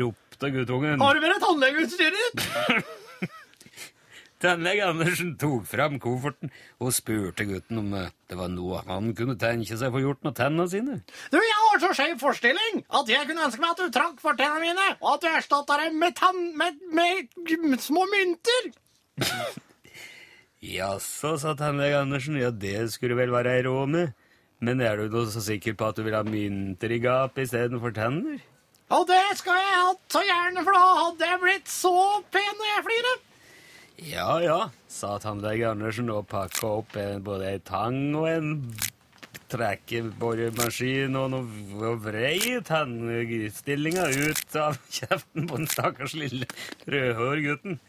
ropte 0.01 0.51
guttungen. 0.53 1.01
Har 1.01 1.15
du 1.15 1.23
med 1.23 1.33
deg 1.33 1.41
tannlegeutstyret 1.47 2.21
ditt? 2.21 2.93
Tannlege 4.45 4.85
Andersen 4.85 5.31
tok 5.41 5.63
fram 5.65 5.95
kofferten 6.01 6.51
og 6.77 6.93
spurte 6.93 7.47
gutten 7.49 7.79
om 7.81 7.93
eh, 7.97 8.11
det 8.29 8.37
var 8.37 8.51
noe 8.53 8.83
han 8.85 9.09
kunne 9.17 9.37
tenke 9.41 9.73
seg 9.73 9.89
å 9.89 9.95
få 9.95 10.03
gjort 10.03 10.21
med 10.27 10.35
tennene 10.37 10.67
sine. 10.69 10.97
Du, 11.33 11.39
jeg 11.41 11.61
har 11.63 11.81
så 11.81 11.89
skjev 11.97 12.19
forestilling 12.21 12.83
at 12.99 13.09
jeg 13.09 13.25
kunne 13.25 13.47
ønske 13.47 13.63
meg 13.63 13.73
at 13.73 13.81
du 13.81 13.95
trakk 13.95 14.21
for 14.21 14.37
tennene 14.37 14.67
mine, 14.67 14.87
og 15.01 15.15
at 15.15 15.25
du 15.25 15.29
erstatta 15.31 15.79
dem 15.81 15.97
med, 16.03 16.21
med, 16.61 16.77
med, 16.93 17.35
med 17.65 17.81
små 17.81 18.05
mynter. 18.13 18.69
Jaså, 20.75 21.35
sa 21.41 21.57
tannlege 21.57 22.03
Andersen, 22.05 22.37
ja, 22.41 22.53
det 22.53 22.91
skulle 22.93 23.17
vel 23.17 23.33
være 23.33 23.57
ei 23.57 23.65
råd 23.65 23.91
med. 23.97 24.25
Men 24.65 24.81
er 24.81 25.01
du 25.01 25.09
da 25.11 25.25
så 25.29 25.41
sikker 25.43 25.75
på 25.77 25.89
at 25.89 25.97
du 25.97 26.05
vil 26.05 26.15
ha 26.15 26.23
mynter 26.25 26.93
i 26.93 27.01
gapet 27.01 27.47
istedenfor 27.49 27.93
tenner? 27.97 28.39
Og 28.93 29.07
det 29.09 29.21
skal 29.41 29.57
jeg 29.57 29.77
hatt 29.81 30.13
så 30.13 30.21
gjerne, 30.21 30.61
for 30.61 30.77
da 30.77 30.83
hadde 31.01 31.29
jeg 31.31 31.41
blitt 31.41 31.71
så 31.71 31.95
pen 32.33 32.59
når 32.59 32.69
jeg 32.71 32.85
flirer. 32.91 33.23
Ja 34.03 34.41
ja, 34.43 34.57
sa 34.91 35.15
tannlege 35.23 35.69
Andersen 35.69 36.09
og 36.11 36.27
pakka 36.27 36.67
opp 36.81 36.97
en, 36.99 37.21
både 37.23 37.53
ei 37.53 37.59
tang 37.63 38.15
og 38.19 38.27
en 38.27 38.49
trekkeboremaskin 39.51 41.15
og 41.15 41.37
og 41.37 42.01
vrei 42.03 42.59
tannstillinga 42.65 44.09
ut 44.11 44.57
av 44.59 44.79
kjeften 44.97 45.47
på 45.47 45.61
den 45.61 45.69
stakkars 45.71 46.15
lille 46.17 46.47
rødhårgutten. 46.91 47.79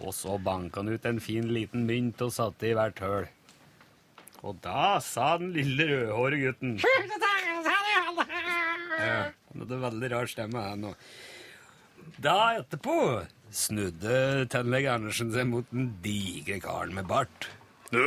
Og 0.00 0.14
så 0.14 0.38
banka 0.38 0.80
han 0.80 0.92
ut 0.94 1.04
en 1.08 1.20
fin 1.20 1.50
liten 1.50 1.82
mynt 1.88 2.22
og 2.22 2.32
satte 2.36 2.70
i 2.70 2.76
hvert 2.78 3.02
høl. 3.02 3.26
Og 4.46 4.56
da 4.62 5.00
sa 5.04 5.34
den 5.40 5.50
lille 5.56 5.84
rødhåre 5.90 6.38
gutten 6.44 6.78
ja, 9.00 9.18
Han 9.50 9.64
hadde 9.64 9.82
veldig 9.82 10.08
rar 10.14 10.30
stemme, 10.30 10.62
han 10.62 10.88
òg. 10.92 11.10
Da 12.20 12.54
etterpå 12.60 12.94
snudde 13.54 14.46
tannlege 14.52 14.92
Andersen 14.92 15.32
seg 15.34 15.48
mot 15.50 15.66
den 15.72 15.90
digre 16.04 16.60
karen 16.62 16.94
med 16.96 17.08
bart. 17.10 17.48
Du, 17.90 18.00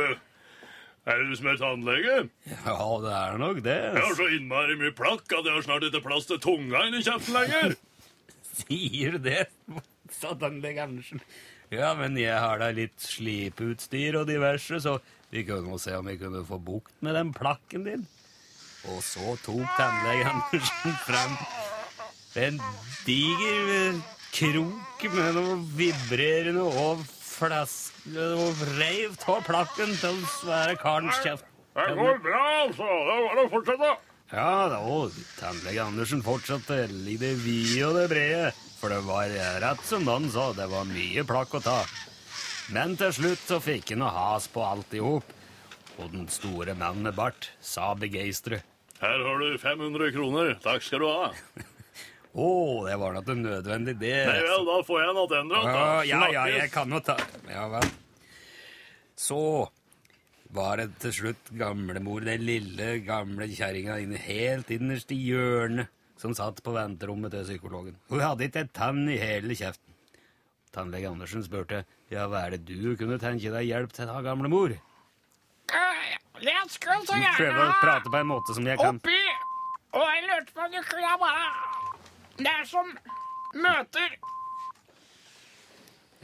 er 1.04 1.20
det 1.20 1.26
du 1.28 1.34
som 1.36 1.50
er 1.52 1.58
tannlege? 1.60 2.18
Ja, 2.48 2.76
det 3.04 3.16
er 3.18 3.40
nok 3.42 3.62
det. 3.64 3.78
Jeg 3.92 4.04
har 4.06 4.16
så 4.20 4.28
innmari 4.36 4.78
mye 4.80 4.94
plakk 4.96 5.26
at 5.28 5.44
jeg 5.44 5.56
har 5.56 5.66
snart 5.66 5.88
ikke 5.88 6.04
plass 6.06 6.28
til 6.30 6.40
tunga 6.42 6.86
inni 6.88 7.02
kjeften 7.04 7.36
lenger. 7.36 7.76
Sier 8.64 9.16
du 9.16 9.26
det? 9.26 9.42
sa 10.14 10.32
tannlege 10.38 10.84
Andersen. 10.84 11.20
Ja, 11.72 11.90
men 11.98 12.16
jeg 12.20 12.36
har 12.38 12.60
da 12.60 12.68
litt 12.74 13.00
slipeutstyr 13.02 14.20
og 14.20 14.28
diverse, 14.30 14.78
så 14.84 14.98
vi 15.32 15.42
kunne 15.48 15.74
jo 15.74 15.80
se 15.82 15.96
om 15.98 16.06
vi 16.06 16.18
kunne 16.20 16.44
få 16.46 16.60
bukt 16.62 16.94
med 17.02 17.16
den 17.18 17.32
plakken 17.34 17.86
din. 17.88 18.04
Og 18.92 19.00
så 19.02 19.34
tok 19.42 19.64
tannlege 19.78 20.28
Andersen 20.30 20.98
frem 21.06 21.36
en 22.44 22.60
diger 23.06 23.98
krok 24.34 25.04
med 25.14 25.36
noe 25.36 25.58
vibrerende 25.78 26.64
og 26.66 27.04
flaske 27.06 28.30
og 28.34 28.62
reiv 28.78 29.14
av 29.30 29.44
plakken 29.46 29.92
til 30.00 30.16
den 30.18 30.24
svære 30.40 30.74
karens 30.80 31.20
kjeft. 31.22 31.46
Det 31.74 31.94
går 31.98 32.18
bra, 32.22 32.42
altså. 32.64 32.86
Det 32.86 33.14
er 33.14 33.22
bare 33.28 33.44
å 33.44 33.52
fortsette. 33.52 33.92
Ja 34.34 34.66
da, 34.72 34.80
tannlege 35.38 35.84
Andersen 35.84 36.22
fortsatte 36.24 36.80
i 36.88 37.16
det 37.20 37.34
vide 37.44 37.84
og 37.86 37.98
det 37.98 38.08
brede, 38.10 38.50
for 38.80 38.90
det 38.90 39.02
var 39.06 39.34
rett 39.62 39.82
som 39.86 40.06
han 40.10 40.26
sa, 40.32 40.48
det 40.56 40.66
var 40.72 40.88
mye 40.88 41.26
plakk 41.28 41.58
å 41.58 41.62
ta. 41.62 41.80
Men 42.74 42.96
til 42.98 43.12
slutt 43.14 43.42
så 43.44 43.60
fikk 43.62 43.92
han 43.92 44.02
noe 44.02 44.14
has 44.14 44.48
på 44.50 44.64
alt 44.64 44.96
i 44.96 45.02
hop, 45.04 45.26
og 46.00 46.10
den 46.14 46.26
store 46.32 46.74
mannen 46.78 47.06
med 47.06 47.18
bart 47.18 47.52
sa 47.62 47.92
begeistret. 47.98 48.64
Her 49.02 49.20
har 49.20 49.42
du 49.42 49.58
500 49.60 50.14
kroner. 50.14 50.54
Takk 50.64 50.82
skal 50.82 51.02
du 51.04 51.10
ha. 51.10 51.30
Å, 52.34 52.46
det 52.88 52.96
var 52.98 53.14
nok 53.14 53.28
nødvendig, 53.38 53.94
det. 54.00 54.14
Nei 54.26 54.40
vel, 54.42 54.64
da 54.66 54.78
får 54.82 55.00
jeg 55.04 55.14
noe 55.14 55.26
attendere. 55.28 55.74
Ja, 55.74 55.90
ja, 56.08 56.22
ja, 56.34 56.44
jeg 56.50 56.70
kan 56.74 56.90
jo 56.90 56.98
ta 57.04 57.14
Ja 57.46 57.68
vel. 57.70 57.86
Så 59.14 59.38
var 60.54 60.80
det 60.82 60.88
til 61.02 61.14
slutt 61.14 61.52
gamlemor, 61.58 62.24
den 62.26 62.42
lille, 62.46 62.96
gamle 63.06 63.46
kjerringa 63.50 64.00
inne 64.02 64.18
helt 64.18 64.70
innerst 64.74 65.14
i 65.14 65.18
hjørnet, 65.28 65.90
som 66.18 66.34
satt 66.34 66.58
på 66.62 66.74
venterommet 66.74 67.34
til 67.34 67.46
psykologen. 67.46 67.98
Hun 68.10 68.22
hadde 68.22 68.48
ikke 68.48 68.64
et 68.66 68.74
tann 68.74 69.04
i 69.10 69.18
hele 69.18 69.54
kjeften. 69.54 69.94
Tannlege 70.74 71.10
Andersen 71.10 71.44
spurte 71.46 71.84
ja, 72.10 72.26
hva 72.26 72.48
er 72.48 72.56
det 72.56 72.66
du 72.66 72.96
kunne 72.98 73.20
tenke 73.22 73.54
deg 73.54 73.68
hjelp 73.68 73.94
til 73.94 74.10
da, 74.10 74.18
gamlemor? 74.26 74.74
Jeg 76.42 76.66
skulle 76.74 76.98
så 77.06 77.14
Prøve 77.14 77.46
gjerne 77.46 77.70
å 77.70 77.78
prate 77.78 78.10
på 78.10 78.18
en 78.18 78.30
måte 78.30 78.56
som 78.56 78.66
jeg 78.66 78.78
kan. 78.80 78.98
oppi 78.98 79.20
Og 79.94 80.02
jeg 80.02 80.26
lurte 80.26 80.54
på 80.56 80.66
om 80.66 80.72
du 80.74 80.80
kunne 80.90 81.14
bare 81.22 81.83
Det 82.38 82.50
er 82.50 82.64
som 82.66 82.88
møter 83.54 84.16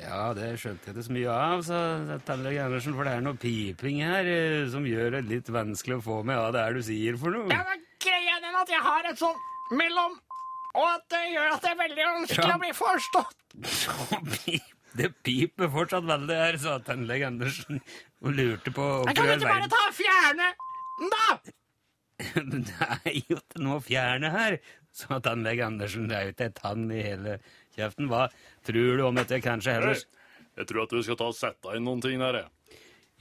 Ja, 0.01 0.31
det 0.35 0.55
skjønte 0.63 0.89
jeg 0.91 0.97
det 0.97 1.05
så 1.07 1.13
mye 1.13 1.29
av, 1.35 1.61
sa 1.67 1.79
tannlege 2.27 2.63
Andersen, 2.65 2.95
for 2.97 3.05
det 3.05 3.13
er 3.19 3.25
noe 3.27 3.37
piping 3.41 3.99
her 4.01 4.25
eh, 4.33 4.65
som 4.73 4.87
gjør 4.89 5.19
det 5.19 5.21
litt 5.29 5.51
vanskelig 5.53 5.99
å 5.99 6.05
få 6.07 6.17
med 6.27 6.41
hva 6.41 6.49
det 6.57 6.63
er 6.65 6.79
du 6.79 6.83
sier 6.87 7.19
for 7.21 7.37
noe. 7.37 7.51
Ja, 7.53 7.61
men 7.69 7.85
greia 8.01 8.39
er 8.39 8.43
den 8.47 8.57
at 8.63 8.73
jeg 8.73 8.81
har 8.87 9.11
et 9.11 9.21
sånn 9.21 9.37
mellom 9.77 10.17
Og 10.73 10.87
at 10.87 11.05
det 11.13 11.21
gjør 11.35 11.53
at 11.57 11.63
det 11.67 11.71
er 11.75 11.79
veldig 11.83 12.05
vanskelig 12.09 12.49
Ja. 12.49 12.57
å 12.57 12.63
bli 12.63 12.73
forstått. 12.79 13.37
Det 14.97 15.09
piper 15.27 15.69
fortsatt 15.71 16.07
veldig 16.09 16.37
her, 16.41 16.57
sa 16.63 16.79
tannlege 16.83 17.27
Andersen 17.29 17.79
og 18.25 18.33
lurte 18.35 18.73
på 18.75 18.87
Jeg 19.07 19.17
kan 19.21 19.31
ikke 19.37 19.51
bare 19.53 19.69
ta 19.71 19.83
og 19.87 19.95
fjerne 20.01 20.49
den, 21.01 21.13
da! 21.15 21.27
Det 22.51 22.89
er 23.07 23.15
jo 23.31 23.37
ikke 23.39 23.63
noe 23.65 23.79
å 23.79 23.85
fjerne 23.85 24.31
her, 24.35 24.57
sa 24.93 25.19
at 25.19 25.29
Andersen. 25.31 26.07
Meg 26.09 26.17
er 26.17 26.25
jo 26.29 26.35
ikke 26.35 26.49
et 26.51 26.59
tann 26.59 26.89
i 26.91 27.03
hele 27.05 27.39
kjeften. 27.77 28.09
Hva 28.11 28.27
tror 28.67 28.97
du 28.99 29.05
om 29.07 29.21
dette 29.21 29.41
kanskje 29.45 29.77
heller 29.79 30.03
Jeg 30.59 30.67
tror 30.67 30.83
at 30.85 30.91
du 30.93 31.03
skal 31.03 31.17
ta 31.17 31.29
og 31.31 31.37
sette 31.39 31.77
inn 31.77 31.87
noen 31.87 32.03
ting 32.05 32.21
der, 32.21 32.43
jeg. 32.43 32.79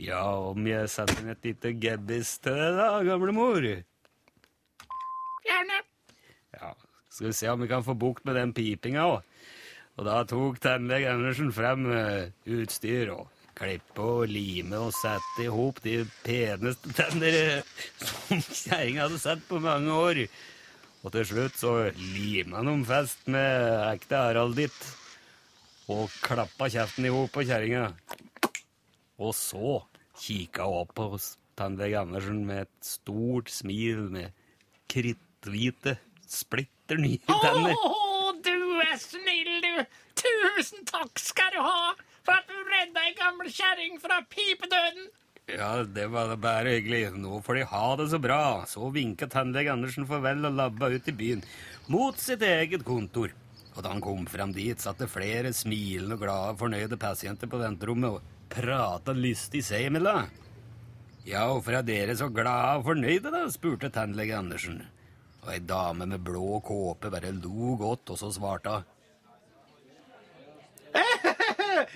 Ja, 0.10 0.24
om 0.52 0.68
jeg 0.68 0.90
setter 0.92 1.22
inn 1.22 1.32
et 1.34 1.46
lite 1.46 1.74
gebbis 1.76 2.38
til 2.44 2.56
deg, 2.56 2.78
da, 2.80 2.90
gamlemor? 3.04 3.66
Gjerne. 5.46 5.82
Ja, 6.56 6.74
skal 7.12 7.30
vi 7.30 7.34
se 7.36 7.50
om 7.52 7.64
vi 7.64 7.68
kan 7.72 7.86
få 7.86 7.96
bukt 8.00 8.26
med 8.28 8.40
den 8.40 8.54
pipinga 8.56 9.06
òg. 9.08 9.28
Og 10.00 10.08
da 10.08 10.22
tok 10.24 10.62
tannlege 10.64 11.12
Andersen 11.12 11.52
frem 11.52 11.90
eh, 11.92 12.32
utstyr 12.48 13.12
og 13.12 13.28
klippe 13.60 14.00
og 14.04 14.30
lime 14.32 14.80
og 14.80 14.94
sette 14.96 15.44
i 15.44 15.50
hop 15.52 15.82
de 15.84 15.98
peneste 16.24 16.94
tenner 16.96 17.36
eh, 17.40 17.74
som 18.08 18.40
kjerringa 18.40 19.10
hadde 19.10 19.20
sett 19.20 19.44
på 19.50 19.60
mange 19.64 19.92
år. 19.92 20.24
Og 21.00 21.14
til 21.16 21.28
slutt 21.30 21.56
så 21.56 21.74
lima 21.96 22.60
dem 22.68 22.82
fast 22.88 23.28
med 23.32 23.68
ekte 23.88 24.20
heralditt 24.20 24.80
og 25.90 26.12
klappa 26.22 26.68
kjeften 26.70 27.08
i 27.08 27.14
hop 27.14 27.32
på 27.34 27.46
kjerringa. 27.48 27.86
Og 29.20 29.32
så 29.36 29.80
kikka 30.20 30.68
hun 30.68 30.82
opp 30.84 30.92
på 30.98 31.08
tannlege 31.60 32.02
Andersen 32.02 32.44
med 32.48 32.68
et 32.68 32.86
stort 32.86 33.52
smil 33.52 34.10
med 34.12 34.36
kritthvite, 34.92 35.96
splitter 36.28 37.00
nye 37.00 37.20
tenner. 37.28 37.74
Å, 37.74 38.36
du 38.44 38.84
er 38.84 39.00
snill, 39.02 39.56
du! 39.64 39.82
Tusen 40.20 40.84
takk 40.88 41.20
skal 41.22 41.56
du 41.56 41.62
ha 41.64 41.96
for 42.28 42.36
at 42.36 42.52
du 42.52 42.60
redda 42.60 43.08
ei 43.08 43.16
gammel 43.18 43.52
kjerring 43.54 44.00
fra 44.04 44.20
pipedøden! 44.28 45.08
Ja, 45.58 45.84
det 45.84 46.06
var 46.14 46.36
bare 46.38 46.76
hyggelig. 46.76 47.12
Nå 47.18 47.42
får 47.42 47.56
de 47.60 47.68
ha 47.72 47.86
det 47.98 48.10
så 48.12 48.20
bra. 48.22 48.42
Så 48.70 48.90
vinka 48.94 49.28
tannlege 49.28 49.72
Andersen 49.74 50.08
farvel 50.10 50.46
og 50.46 50.58
labba 50.58 50.92
ut 50.94 51.08
i 51.10 51.16
byen, 51.16 51.42
mot 51.90 52.18
sitt 52.22 52.44
eget 52.46 52.86
kontor. 52.86 53.34
Og 53.76 53.84
da 53.84 53.94
han 53.94 54.04
kom 54.04 54.28
frem 54.30 54.52
dit, 54.54 54.80
satt 54.82 55.00
det 55.02 55.10
flere 55.10 55.54
smilende 55.56 56.18
og 56.18 56.24
glade, 56.26 56.58
fornøyde 56.60 57.00
pasienter 57.00 57.50
på 57.50 57.62
venterommet 57.62 58.18
og 58.18 58.38
prata 58.52 59.16
lystig 59.16 59.64
seg 59.66 59.88
imellom. 59.90 60.30
Ja, 61.26 61.46
hvorfor 61.50 61.80
er 61.80 61.86
dere 61.86 62.16
så 62.18 62.30
glade 62.34 62.80
og 62.80 62.88
fornøyde, 62.90 63.32
da? 63.34 63.46
spurte 63.54 63.92
tannlege 63.94 64.38
Andersen. 64.38 64.82
Og 65.46 65.54
ei 65.54 65.60
dame 65.64 66.06
med 66.10 66.24
blå 66.26 66.60
kåpe 66.66 67.12
bare 67.14 67.32
lo 67.38 67.76
godt, 67.80 68.14
og 68.14 68.22
så 68.22 68.32
svarte 68.36 68.70
hun. 68.78 68.84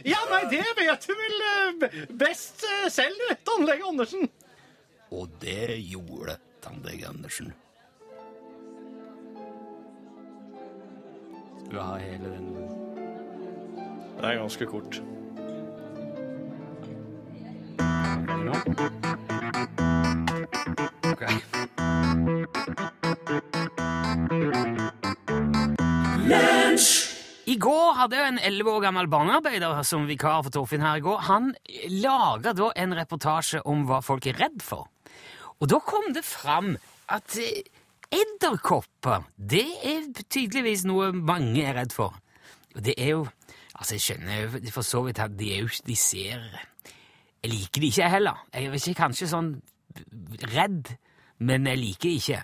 Ja, 0.04 0.20
nei, 0.30 0.44
det 0.52 0.64
vet 0.78 1.08
du 1.08 1.14
vel 1.16 1.44
eh, 1.50 2.00
best 2.20 2.66
eh, 2.68 2.90
selv, 2.92 3.20
du, 3.20 3.36
tannlege 3.48 3.88
Andersen. 3.88 4.28
Og 5.14 5.30
det 5.40 5.78
gjorde 5.80 6.38
tannlege 6.64 7.08
Andersen. 7.08 7.54
Skal 11.64 11.72
du 11.72 11.80
ha 11.80 11.98
hele 12.02 12.36
den 12.36 12.54
Det 14.20 14.30
er 14.30 14.40
ganske 14.40 14.66
kort. 14.70 15.02
nå? 18.44 19.13
I 27.54 27.58
går 27.62 27.98
hadde 28.00 28.18
jeg 28.18 28.32
en 28.32 28.40
11 28.42 28.70
år 28.72 28.82
gammel 28.88 29.08
barnearbeider 29.12 29.84
som 29.86 30.08
vikar 30.10 30.40
for 30.46 30.54
Torfinn 30.56 30.82
her 30.82 30.98
i 30.98 31.04
går. 31.06 31.20
Han 31.28 31.52
laga 32.02 32.54
da 32.58 32.72
en 32.82 32.96
reportasje 32.98 33.60
om 33.70 33.84
hva 33.90 34.00
folk 34.02 34.26
er 34.32 34.40
redd 34.42 34.64
for. 34.66 34.88
Og 35.62 35.70
da 35.70 35.78
kom 35.86 36.08
det 36.16 36.24
fram 36.26 36.72
at 37.14 37.38
eh, 37.38 37.62
edderkopper, 38.14 39.28
det 39.38 39.68
er 39.86 40.08
tydeligvis 40.24 40.86
noe 40.90 41.12
mange 41.14 41.62
er 41.68 41.78
redd 41.78 41.94
for. 41.94 42.16
Og 42.74 42.82
det 42.86 42.98
er 42.98 43.16
jo 43.18 43.26
Altså, 43.74 43.96
jeg 43.98 44.04
skjønner 44.06 44.36
jo 44.38 44.72
for 44.72 44.86
så 44.86 45.00
vidt 45.02 45.20
at 45.20 45.34
de 45.34 45.48
er 45.56 45.64
jo 45.64 45.70
De 45.88 45.96
ser 45.98 46.44
Jeg 47.42 47.50
liker 47.50 47.82
de 47.82 47.88
ikke, 47.90 48.10
heller. 48.14 48.44
Jeg 48.54 48.68
er 48.70 48.76
ikke 48.78 49.00
kanskje 49.02 49.30
sånn 49.32 49.50
redd, 50.54 50.92
men 51.42 51.66
jeg 51.68 51.82
liker 51.82 52.10
de 52.10 52.20
ikke. 52.22 52.44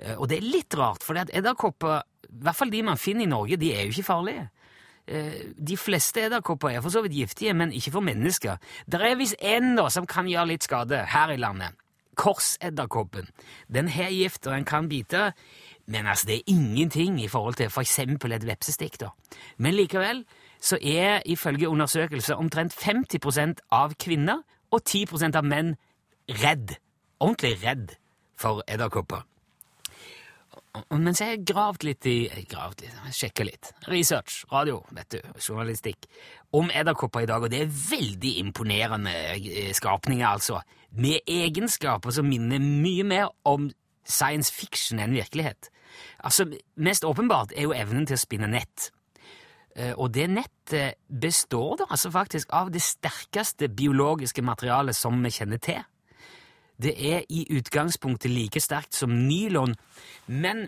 Eh, 0.00 0.16
Og 0.16 0.28
det 0.32 0.38
er 0.40 0.48
litt 0.48 0.76
rart, 0.80 1.04
for 1.04 1.20
edderkopper, 1.22 2.02
i 2.32 2.42
hvert 2.46 2.56
fall 2.56 2.72
de 2.72 2.82
man 2.82 2.98
finner 2.98 3.26
i 3.26 3.30
Norge, 3.30 3.56
de 3.56 3.72
er 3.74 3.82
jo 3.86 3.92
ikke 3.94 4.02
farlige. 4.08 4.48
Eh, 5.06 5.52
De 5.68 5.76
fleste 5.76 6.22
edderkopper 6.26 6.68
er 6.68 6.80
for 6.80 6.90
så 6.90 7.02
vidt 7.02 7.12
giftige, 7.12 7.54
men 7.54 7.72
ikke 7.72 7.90
for 7.92 8.00
mennesker. 8.00 8.56
Det 8.86 9.00
er 9.00 9.16
visst 9.16 9.36
da 9.76 9.88
som 9.90 10.06
kan 10.06 10.26
gjøre 10.26 10.46
litt 10.46 10.64
skade 10.64 11.04
her 11.06 11.30
i 11.30 11.36
landet. 11.36 11.76
Korsedderkoppen. 12.16 13.28
Den 13.72 13.88
har 13.88 14.10
gift, 14.10 14.46
og 14.46 14.54
den 14.54 14.64
kan 14.64 14.88
bite, 14.88 15.32
men 15.86 16.06
altså, 16.06 16.26
det 16.26 16.34
er 16.36 16.42
ingenting 16.46 17.22
i 17.22 17.28
forhold 17.28 17.54
til 17.54 17.70
for 17.70 17.80
eksempel 17.80 18.32
et 18.32 18.46
vepsestikk. 18.46 19.00
da. 19.00 19.08
Men 19.58 19.74
likevel 19.74 20.24
så 20.60 20.78
er 20.82 21.22
ifølge 21.26 21.68
undersøkelser 21.68 22.34
omtrent 22.34 22.72
50% 22.72 23.60
av 23.70 23.94
kvinner 23.94 24.42
og 24.70 24.80
10% 24.88 25.36
av 25.36 25.44
menn 25.44 25.76
redd. 26.28 26.76
Ordentlig 27.20 27.58
redd 27.64 27.96
for 28.38 28.62
edderkopper. 28.68 29.24
Mens 30.88 31.20
jeg 31.20 31.28
har 31.28 31.42
gravd 31.44 31.84
litt 31.84 32.06
i 32.08 32.14
gravd 32.48 32.80
litt, 32.80 33.00
sjekka 33.12 33.44
litt, 33.44 33.72
research, 33.92 34.38
radio, 34.52 34.78
vet 34.96 35.10
du, 35.12 35.18
journalistikk, 35.36 36.06
om 36.56 36.70
edderkopper 36.72 37.26
i 37.26 37.28
dag, 37.28 37.44
og 37.44 37.52
det 37.52 37.60
er 37.66 37.74
veldig 37.90 38.32
imponerende 38.40 39.12
eh, 39.36 39.68
skapninger, 39.76 40.24
altså, 40.24 40.62
med 40.96 41.28
egenskaper 41.28 42.16
som 42.16 42.28
minner 42.28 42.62
mye 42.62 43.04
mer 43.04 43.28
om 43.48 43.68
science 44.08 44.52
fiction 44.52 45.00
enn 45.04 45.12
virkelighet. 45.12 45.68
Altså, 46.24 46.48
Mest 46.80 47.04
åpenbart 47.04 47.52
er 47.52 47.68
jo 47.68 47.76
evnen 47.76 48.08
til 48.08 48.16
å 48.16 48.24
spinne 48.24 48.48
nett. 48.48 48.88
Eh, 49.76 49.92
Og 49.92 50.08
det 50.16 50.30
nettet 50.32 50.96
består 51.08 51.82
da 51.82 51.90
altså 51.90 52.10
faktisk 52.16 52.48
av 52.52 52.72
det 52.72 52.80
sterkeste 52.80 53.68
biologiske 53.68 54.40
materialet 54.44 54.96
som 54.96 55.20
vi 55.20 55.36
kjenner 55.36 55.60
til. 55.60 55.84
Det 56.80 56.94
er 56.96 57.26
i 57.28 57.44
utgangspunktet 57.56 58.32
like 58.32 58.60
sterkt 58.62 58.96
som 58.96 59.12
nylon, 59.26 59.74
men 60.26 60.66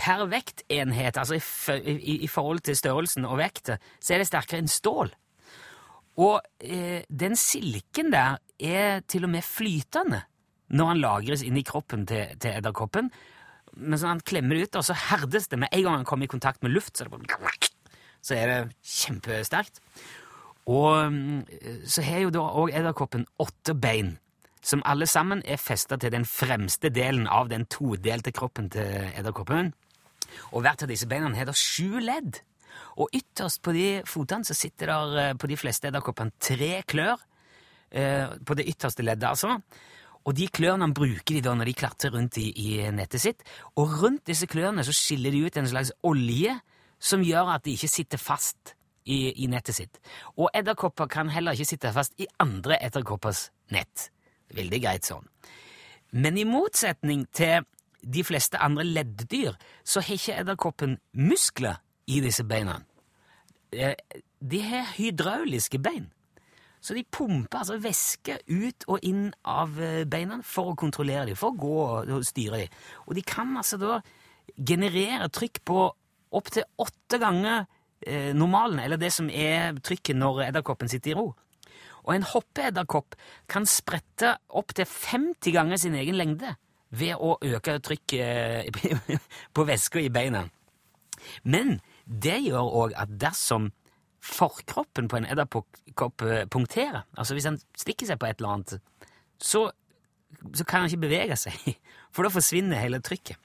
per 0.00 0.24
vektenhet, 0.30 1.18
altså 1.20 1.36
i, 1.36 1.96
i, 1.98 2.14
i 2.24 2.28
forhold 2.30 2.62
til 2.64 2.78
størrelsen 2.78 3.26
og 3.28 3.40
vekta, 3.40 3.76
så 4.00 4.14
er 4.14 4.22
det 4.22 4.30
sterkere 4.30 4.62
enn 4.62 4.70
stål. 4.70 5.12
Og 6.20 6.40
eh, 6.64 7.02
den 7.08 7.36
silken 7.38 8.12
der 8.12 8.38
er 8.60 9.04
til 9.08 9.26
og 9.28 9.32
med 9.34 9.46
flytende 9.46 10.24
når 10.70 10.92
han 10.92 11.02
lagres 11.02 11.42
inn 11.42 11.58
i 11.58 11.66
kroppen 11.66 12.06
til, 12.06 12.32
til 12.40 12.56
edderkoppen. 12.60 13.10
Men 13.80 13.98
så 13.98 14.10
han 14.10 14.22
klemmer 14.22 14.56
det 14.56 14.68
ut, 14.70 14.80
og 14.80 14.86
så 14.86 14.96
herdes 15.08 15.48
det 15.50 15.58
med 15.58 15.72
en 15.72 15.84
gang 15.86 16.00
han 16.00 16.08
kommer 16.08 16.28
i 16.28 16.32
kontakt 16.32 16.62
med 16.62 16.74
luft. 16.74 16.96
Så, 16.96 17.04
er 17.04 17.10
det 17.10 17.18
bare, 17.18 17.70
så 18.22 18.36
er 18.36 18.50
det 18.50 18.58
kjempesterkt. 18.86 19.80
Og 20.70 21.12
mm, 21.12 21.84
så 21.88 22.04
har 22.06 22.24
jo 22.24 22.34
da 22.34 22.44
òg 22.62 22.74
edderkoppen 22.76 23.26
åtte 23.42 23.74
bein, 23.74 24.14
som 24.62 24.82
alle 24.84 25.06
sammen 25.08 25.42
er 25.44 25.60
festa 25.60 25.96
til 26.00 26.12
den 26.12 26.26
fremste 26.28 26.90
delen 26.92 27.26
av 27.28 27.48
den 27.48 27.66
todelte 27.70 28.32
kroppen 28.36 28.68
til 28.72 29.10
edderkoppen. 29.16 29.72
Og 30.52 30.64
hvert 30.64 30.84
av 30.84 30.90
disse 30.92 31.08
beina 31.10 31.32
har 31.34 31.52
sju 31.56 32.00
ledd. 32.02 32.42
Og 33.00 33.10
ytterst 33.16 33.62
på 33.64 33.72
de 33.74 33.86
fotene 34.08 34.46
så 34.46 34.54
sitter 34.56 34.92
der 34.92 35.20
eh, 35.22 35.36
på 35.38 35.48
de 35.50 35.56
fleste 35.58 35.88
edderkoppene 35.90 36.36
tre 36.42 36.82
klør. 36.88 37.22
Eh, 37.90 38.36
på 38.46 38.54
det 38.54 38.68
ytterste 38.70 39.02
leddet, 39.02 39.30
altså. 39.30 39.56
Og 40.28 40.36
de 40.36 40.46
klørne 40.52 40.90
bruker 40.94 41.38
de 41.38 41.42
da 41.42 41.54
når 41.56 41.70
de 41.70 41.78
klatrer 41.80 42.12
rundt 42.14 42.36
i, 42.38 42.50
i 42.52 42.90
nettet 42.92 43.24
sitt. 43.24 43.46
Og 43.80 43.96
rundt 44.02 44.26
disse 44.28 44.46
klørne 44.50 44.84
så 44.86 44.94
skiller 44.94 45.32
de 45.34 45.46
ut 45.46 45.56
en 45.56 45.70
slags 45.70 45.94
olje 46.06 46.54
som 47.00 47.24
gjør 47.24 47.54
at 47.56 47.64
de 47.64 47.74
ikke 47.74 47.88
sitter 47.88 48.20
fast 48.20 48.74
i, 49.08 49.32
i 49.42 49.48
nettet 49.50 49.78
sitt. 49.78 50.00
Og 50.36 50.52
edderkopper 50.54 51.08
kan 51.10 51.32
heller 51.32 51.56
ikke 51.56 51.72
sitte 51.72 51.92
fast 51.96 52.14
i 52.20 52.28
andre 52.42 52.76
edderkoppers 52.84 53.48
nett. 53.72 54.10
Veldig 54.56 54.80
greit 54.82 55.06
sånn. 55.06 55.26
Men 56.10 56.38
i 56.38 56.46
motsetning 56.48 57.26
til 57.36 57.66
de 58.00 58.24
fleste 58.24 58.58
andre 58.58 58.84
ledddyr, 58.84 59.58
så 59.84 60.00
har 60.00 60.16
ikke 60.16 60.38
edderkoppen 60.42 60.96
muskler 61.12 61.78
i 62.10 62.20
disse 62.24 62.44
beina. 62.48 62.80
Eh, 63.72 63.94
De 64.40 64.62
har 64.64 64.94
hydrauliske 64.96 65.78
bein. 65.78 66.08
Så 66.80 66.94
de 66.96 67.04
pumper 67.04 67.58
altså 67.60 67.76
væske 67.76 68.38
ut 68.48 68.86
og 68.88 69.04
inn 69.04 69.26
av 69.44 69.76
eh, 69.80 70.06
beina 70.08 70.40
for 70.42 70.72
å 70.72 70.78
kontrollere 70.80 71.26
dem, 71.28 71.36
for 71.36 71.52
å 71.52 71.60
gå 71.60 72.14
og 72.16 72.24
styre 72.24 72.62
dem. 72.62 72.78
Og 73.06 73.14
de 73.18 73.22
kan 73.22 73.52
altså 73.60 73.76
da 73.76 73.98
generere 74.56 75.28
trykk 75.28 75.60
på 75.68 75.82
opptil 76.32 76.64
åtte 76.80 77.20
ganger 77.20 77.66
eh, 78.06 78.32
normalen, 78.32 78.80
eller 78.80 78.96
det 78.96 79.12
som 79.12 79.28
er 79.28 79.76
trykket 79.84 80.16
når 80.16 80.46
edderkoppen 80.48 80.88
sitter 80.88 81.12
i 81.12 81.18
ro. 81.20 81.28
Og 82.06 82.14
en 82.14 82.26
hoppeedderkopp 82.26 83.16
kan 83.50 83.68
sprette 83.68 84.36
opptil 84.48 84.88
50 84.88 85.54
ganger 85.56 85.80
sin 85.80 85.96
egen 85.98 86.18
lengde 86.18 86.54
ved 86.90 87.18
å 87.22 87.36
øke 87.46 87.78
trykket 87.84 88.70
eh, 88.70 89.18
på 89.54 89.66
væska 89.66 90.02
i 90.02 90.12
beina. 90.12 90.46
Men 91.44 91.78
det 92.04 92.40
gjør 92.46 92.72
òg 92.84 92.96
at 92.98 93.12
dersom 93.20 93.70
forkroppen 94.20 95.08
på 95.08 95.20
en 95.20 95.28
edderkopp 95.30 96.24
eh, 96.26 96.46
punkterer, 96.50 97.04
altså 97.16 97.36
hvis 97.36 97.48
han 97.48 97.60
stikker 97.78 98.08
seg 98.08 98.20
på 98.20 98.28
et 98.28 98.40
eller 98.40 98.56
annet, 98.56 98.74
så, 99.40 99.68
så 100.52 100.66
kan 100.66 100.82
han 100.82 100.90
ikke 100.90 101.06
bevege 101.06 101.38
seg, 101.40 101.56
for 102.12 102.26
da 102.26 102.32
forsvinner 102.34 102.82
hele 102.82 103.02
trykket. 103.04 103.38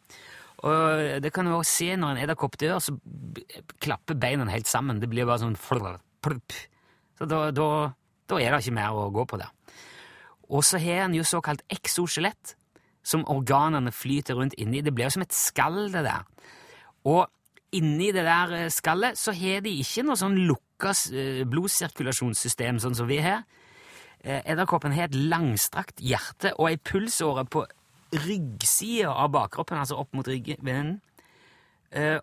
Og 0.66 1.22
det 1.22 1.30
kan 1.36 1.46
du 1.46 1.52
også 1.54 1.84
se 1.84 1.96
når 2.00 2.16
en 2.16 2.22
edderkopp 2.24 2.56
dør, 2.58 2.80
så 2.82 2.96
klapper 3.84 4.18
beina 4.18 4.48
helt 4.50 4.70
sammen. 4.72 5.02
Det 5.02 5.10
blir 5.12 5.28
bare 5.28 5.44
sånn 5.44 5.58
flup, 5.60 6.00
plupp. 6.26 6.56
Så 7.20 7.28
da, 7.30 7.50
da, 7.54 7.68
da 8.30 8.40
er 8.42 8.54
det 8.54 8.64
ikke 8.64 8.78
mer 8.78 8.98
å 8.98 9.10
gå 9.14 9.26
på 9.30 9.40
der. 9.42 9.52
Og 10.50 10.64
så 10.66 10.80
har 10.82 11.06
en 11.06 11.16
jo 11.18 11.26
såkalt 11.26 11.64
exoskjelett, 11.74 12.56
som 13.06 13.26
organene 13.30 13.92
flyter 13.94 14.38
rundt 14.38 14.56
inni. 14.58 14.82
Det 14.82 14.94
blir 14.96 15.06
jo 15.06 15.16
som 15.18 15.26
et 15.26 15.36
skall, 15.36 15.92
det 15.94 16.02
der. 16.08 16.24
Og 17.06 17.28
inni 17.78 18.12
det 18.16 18.24
der 18.26 18.54
eh, 18.58 18.72
skallet 18.74 19.20
så 19.20 19.34
har 19.36 19.62
de 19.66 19.74
ikke 19.82 20.06
noe 20.08 20.18
sånn 20.18 20.40
lukka 20.50 20.94
eh, 21.14 21.44
blodsirkulasjonssystem 21.50 22.80
sånn 22.82 22.98
som 22.98 23.10
vi 23.10 23.20
har. 23.22 23.44
Eh, 24.24 24.42
Edderkoppen 24.42 24.96
har 24.96 25.10
et 25.10 25.18
langstrakt 25.18 26.02
hjerte 26.02 26.56
og 26.58 26.72
ei 26.72 26.80
pulsåre 26.82 27.46
på 27.46 27.66
ryggsida 28.26 29.12
av 29.12 29.34
bakkroppen, 29.34 29.78
altså 29.82 30.00
opp 30.00 30.14
mot 30.16 30.28
ryggen, 30.30 31.00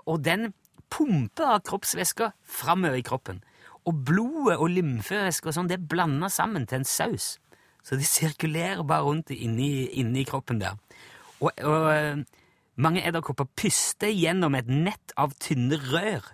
Og 0.06 0.20
den 0.24 0.52
pumper 0.90 1.54
av 1.54 1.62
kroppsvæska 1.64 2.32
framover 2.44 2.96
i 2.96 3.02
kroppen. 3.02 3.42
Og 3.88 4.04
blodet 4.06 4.58
og 4.58 4.70
lymfevæske 4.70 5.50
og 5.50 5.56
sånn, 5.56 5.70
det 5.70 5.80
er 5.80 5.88
blanda 5.90 6.30
sammen 6.30 6.68
til 6.70 6.80
en 6.80 6.88
saus. 6.88 7.36
Så 7.82 7.98
de 7.98 8.06
sirkulerer 8.06 8.84
bare 8.86 9.06
rundt 9.08 9.32
inni, 9.34 9.88
inni 9.98 10.22
kroppen 10.28 10.60
der. 10.62 10.78
Og, 11.42 11.50
og 11.66 11.88
eh, 11.90 12.22
mange 12.78 13.02
edderkopper 13.02 13.48
puster 13.58 14.12
gjennom 14.14 14.54
et 14.54 14.70
nett 14.70 15.14
av 15.18 15.34
tynne 15.42 15.80
rør 15.90 16.30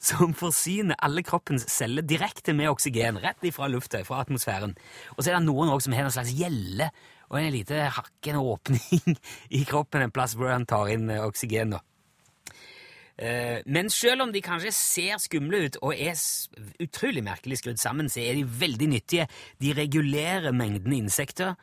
som 0.00 0.32
forsyner 0.36 0.96
alle 1.04 1.22
kroppens 1.24 1.66
celler 1.68 2.04
direkte 2.08 2.54
med 2.56 2.70
oksygen, 2.72 3.20
rett 3.20 3.44
ifra 3.44 3.68
lufta, 3.68 4.00
fra 4.04 4.22
atmosfæren. 4.24 4.72
Og 5.16 5.22
så 5.22 5.32
er 5.32 5.38
det 5.38 5.44
noen 5.44 5.72
også 5.72 5.88
som 5.88 5.96
har 5.96 6.08
en 6.08 6.14
slags 6.14 6.32
gjelle 6.36 6.88
og 7.30 7.38
en 7.38 7.52
liten 7.54 7.92
hakken 7.96 8.40
åpning 8.40 9.18
i 9.58 9.64
kroppen 9.68 10.06
en 10.06 10.14
plass 10.14 10.34
hvor 10.36 10.52
han 10.52 10.66
tar 10.68 10.92
inn 10.94 11.08
oksygen 11.08 11.76
oksygen. 11.76 11.76
Eh, 13.20 13.60
Men 13.66 13.90
selv 13.90 14.22
om 14.22 14.32
de 14.32 14.40
kanskje 14.40 14.72
ser 14.72 15.18
skumle 15.20 15.66
ut 15.66 15.76
og 15.82 15.92
er 15.92 16.16
utrolig 16.80 17.22
merkelig 17.24 17.60
skrudd 17.60 17.80
sammen, 17.80 18.08
så 18.08 18.22
er 18.24 18.38
de 18.38 18.44
veldig 18.44 18.88
nyttige. 18.88 19.28
De 19.60 19.74
regulerer 19.76 20.52
mengden 20.52 20.92
insekter, 20.96 21.54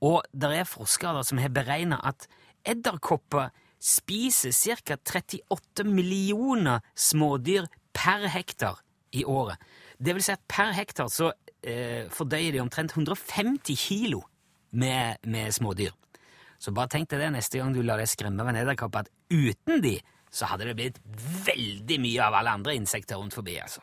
og 0.00 0.24
det 0.32 0.50
er 0.58 0.64
forskere 0.68 1.24
som 1.24 1.38
har 1.38 1.52
beregna 1.52 2.00
at 2.04 2.26
edderkopper 2.64 3.52
spiser 3.84 4.52
ca. 4.84 4.96
38 4.96 5.84
millioner 5.84 6.80
smådyr 6.96 7.68
per 7.92 8.28
hektar 8.32 8.80
i 9.12 9.24
året. 9.24 9.60
Det 10.00 10.14
vil 10.14 10.24
si 10.24 10.32
at 10.32 10.42
per 10.48 10.72
hektar 10.72 11.12
så 11.12 11.32
eh, 11.62 12.08
fordøyer 12.08 12.56
de 12.56 12.64
omtrent 12.64 12.96
150 12.96 13.76
kilo 13.76 14.24
med, 14.72 15.20
med 15.22 15.52
smådyr. 15.52 15.92
Så 16.58 16.72
bare 16.72 16.88
tenk 16.88 17.10
deg 17.10 17.20
det 17.20 17.32
neste 17.34 17.60
gang 17.60 17.74
du 17.76 17.82
lar 17.84 18.00
deg 18.00 18.08
skremme 18.08 18.40
av 18.40 18.48
en 18.48 18.56
edderkopp, 18.62 18.96
at 19.04 19.12
uten 19.28 19.82
de 19.84 19.98
så 20.34 20.48
hadde 20.50 20.66
det 20.66 20.74
blitt 20.78 20.96
veldig 21.46 22.00
mye 22.02 22.24
av 22.26 22.34
alle 22.40 22.54
andre 22.58 22.74
insekter 22.74 23.20
rundt 23.20 23.34
forbi. 23.34 23.58
altså. 23.62 23.80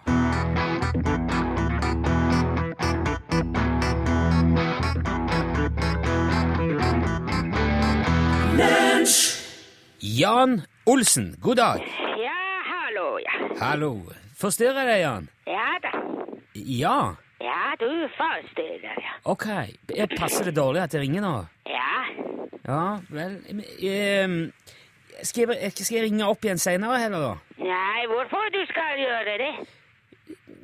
Jan 10.02 10.62
Olsen, 10.86 11.36
god 11.40 11.56
dag. 11.56 11.88
Ja, 12.20 12.42
hallo, 12.68 13.08
ja. 13.24 13.38
Hallo. 13.62 13.94
Forstyrrer 14.42 14.82
jeg 14.82 14.90
deg, 14.90 15.02
Jan? 15.06 15.28
Ja 15.48 15.70
da. 15.84 15.92
Ja. 16.56 16.98
Ja, 17.42 17.62
du 17.80 17.88
forstyrrer, 18.18 19.00
ja. 19.00 19.16
Ok. 19.24 19.48
Jeg 19.96 20.10
passer 20.18 20.50
det 20.50 20.56
dårlig 20.58 20.84
at 20.84 20.98
jeg 20.98 21.06
ringer 21.06 21.24
nå? 21.24 21.36
Ja. 21.70 21.94
Ja, 22.66 22.84
vel 23.10 23.40
ehm, 23.82 24.52
skal, 25.28 25.54
jeg, 25.58 25.72
skal 25.78 25.98
jeg 25.98 26.08
ringe 26.10 26.28
opp 26.28 26.46
igjen 26.46 26.60
seinere 26.62 26.98
heller, 27.02 27.24
da? 27.28 27.64
Nei, 27.64 28.02
hvorfor 28.12 28.50
du 28.54 28.60
skal 28.70 29.00
gjøre 29.02 29.38
det? 29.42 29.52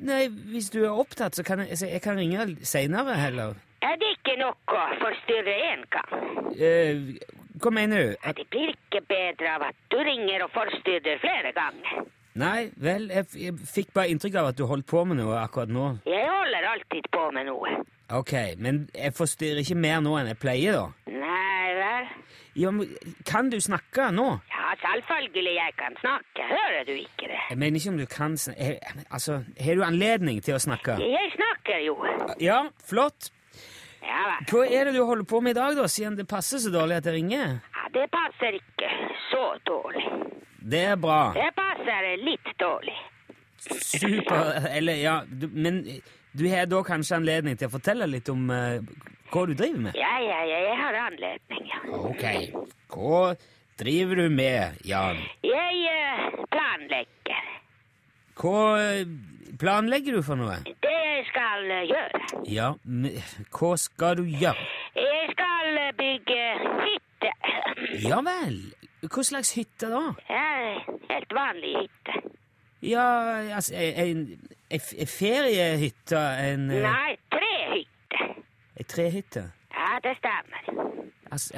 Nei, 0.08 0.20
hvis 0.52 0.70
du 0.70 0.82
er 0.84 0.92
opptatt, 0.94 1.34
så 1.38 1.42
kan 1.46 1.64
jeg, 1.64 1.78
så 1.80 1.88
jeg 1.90 2.02
kan 2.04 2.18
ringe 2.18 2.44
seinere 2.66 3.16
heller. 3.18 3.56
Er 3.82 3.96
det 3.98 4.12
ikke 4.16 4.36
nok 4.40 4.74
å 4.74 4.84
forstyrre 5.00 5.56
en 5.72 5.82
gang? 5.94 6.14
Eh, 6.58 7.18
hva 7.62 7.70
mener 7.74 8.02
du? 8.02 8.14
At, 8.22 8.38
Det 8.38 8.46
blir 8.50 8.72
ikke 8.74 9.02
bedre 9.10 9.52
av 9.56 9.66
at 9.70 9.78
du 9.90 9.98
ringer 10.06 10.44
og 10.46 10.50
forstyrrer 10.54 11.20
flere 11.22 11.52
ganger. 11.56 12.06
nei, 12.38 12.70
vel, 12.76 13.08
jeg, 13.10 13.26
jeg 13.34 13.54
fikk 13.66 13.92
bare 13.94 14.10
inntrykk 14.12 14.36
av 14.38 14.50
at 14.52 14.58
du 14.58 14.64
holdt 14.70 14.86
på 14.86 15.02
med 15.04 15.18
noe 15.18 15.38
akkurat 15.42 15.70
nå. 15.74 15.86
Jeg 16.06 16.26
holder 16.30 16.68
alltid 16.72 17.08
på 17.14 17.30
med 17.34 17.48
noe. 17.50 17.78
Ok, 18.14 18.32
men 18.62 18.84
jeg 18.94 19.12
forstyrrer 19.18 19.62
ikke 19.64 19.76
mer 19.78 19.98
nå 20.00 20.14
enn 20.20 20.30
jeg 20.30 20.38
pleier, 20.40 20.78
da. 20.78 21.16
Ja, 22.58 22.70
men 22.74 22.90
Kan 23.26 23.50
du 23.52 23.60
snakke 23.62 24.10
nå? 24.14 24.26
Ja, 24.50 24.68
selvfølgelig 24.82 25.54
jeg 25.54 25.74
kan 25.78 25.96
snakke. 26.00 26.46
Hører 26.50 26.84
du 26.88 26.92
ikke 26.92 27.28
det? 27.30 27.40
Jeg 27.50 27.58
mener 27.58 27.80
ikke 27.80 27.92
om 27.94 27.98
du 27.98 28.06
kan 28.10 28.36
snakke 28.36 28.78
Altså, 29.10 29.42
har 29.60 29.74
du 29.78 29.84
anledning 29.86 30.42
til 30.44 30.56
å 30.58 30.62
snakke? 30.62 30.98
Jeg 31.02 31.34
snakker 31.36 31.84
jo. 31.86 31.96
Ja, 32.42 32.64
flott. 32.88 33.30
Ja 34.02 34.24
va. 34.30 34.36
Hva 34.50 34.64
er 34.66 34.88
det 34.88 34.94
du 34.96 35.02
holder 35.04 35.26
på 35.28 35.40
med 35.44 35.56
i 35.56 35.58
dag, 35.58 35.76
da, 35.76 35.86
siden 35.90 36.16
det 36.18 36.28
passer 36.30 36.62
så 36.62 36.70
dårlig 36.72 37.00
at 37.00 37.08
jeg 37.08 37.18
ringer? 37.18 37.58
Ja, 37.76 37.86
det 37.94 38.06
passer 38.14 38.58
ikke 38.58 38.90
så 39.28 39.44
dårlig. 39.66 40.04
Det 40.70 40.84
er 40.92 40.96
bra. 41.00 41.20
Det 41.36 41.50
passer 41.56 42.08
litt 42.22 42.52
dårlig. 42.60 42.96
Super. 43.58 44.68
Eller, 44.70 45.00
ja, 45.02 45.20
du, 45.28 45.48
men 45.52 45.82
du 46.32 46.44
har 46.52 46.66
da 46.70 46.82
kanskje 46.86 47.16
anledning 47.16 47.56
til 47.58 47.68
å 47.70 47.74
fortelle 47.76 48.06
litt 48.10 48.28
om 48.32 48.48
eh, 48.50 48.80
hva 49.32 49.44
du 49.48 49.54
driver 49.54 49.80
med? 49.88 49.96
Ja, 49.98 50.14
ja, 50.24 50.40
ja, 50.48 50.58
jeg 50.68 50.76
har 50.82 50.98
anledning, 51.06 51.64
ja. 51.68 51.80
Ok. 52.08 52.24
Hva 52.94 53.22
driver 53.80 54.22
du 54.24 54.28
med, 54.34 54.78
Jan? 54.88 55.20
Jeg 55.44 55.82
eh, 55.92 56.38
planlegger 56.52 57.50
Hva 58.38 58.62
eh, 58.82 59.02
planlegger 59.58 60.18
du 60.18 60.22
for 60.26 60.38
noe? 60.40 60.60
det 60.68 60.94
jeg 60.94 61.24
skal 61.32 61.70
eh, 61.74 61.84
gjøre. 61.90 62.20
Ja, 62.54 62.68
men 62.84 63.16
hva 63.58 63.72
skal 63.80 64.20
du 64.20 64.24
gjøre? 64.30 64.68
Jeg 64.94 65.32
skal 65.34 65.80
eh, 65.82 65.92
bygge 65.98 66.42
hytte. 66.84 67.32
Ja 68.06 68.20
vel. 68.26 68.60
Hva 69.08 69.22
slags 69.26 69.52
hytte 69.58 69.90
da? 69.92 70.04
Ja, 70.30 70.44
helt 71.10 71.34
vanlig 71.34 71.74
hytte. 71.82 72.20
Ja, 72.86 73.04
altså 73.58 73.74
En, 73.74 73.98
en, 73.98 74.20
en 74.30 74.57
feriehytte? 74.70 76.18
En, 76.18 76.70
eh, 76.70 76.82
Nei, 76.82 77.16
trehytte. 77.32 78.44
Ei 78.76 78.84
trehytte? 78.84 79.44
Ja, 79.72 79.98
det 80.02 80.16
stemmer. 80.18 80.62
Altså, 81.32 81.54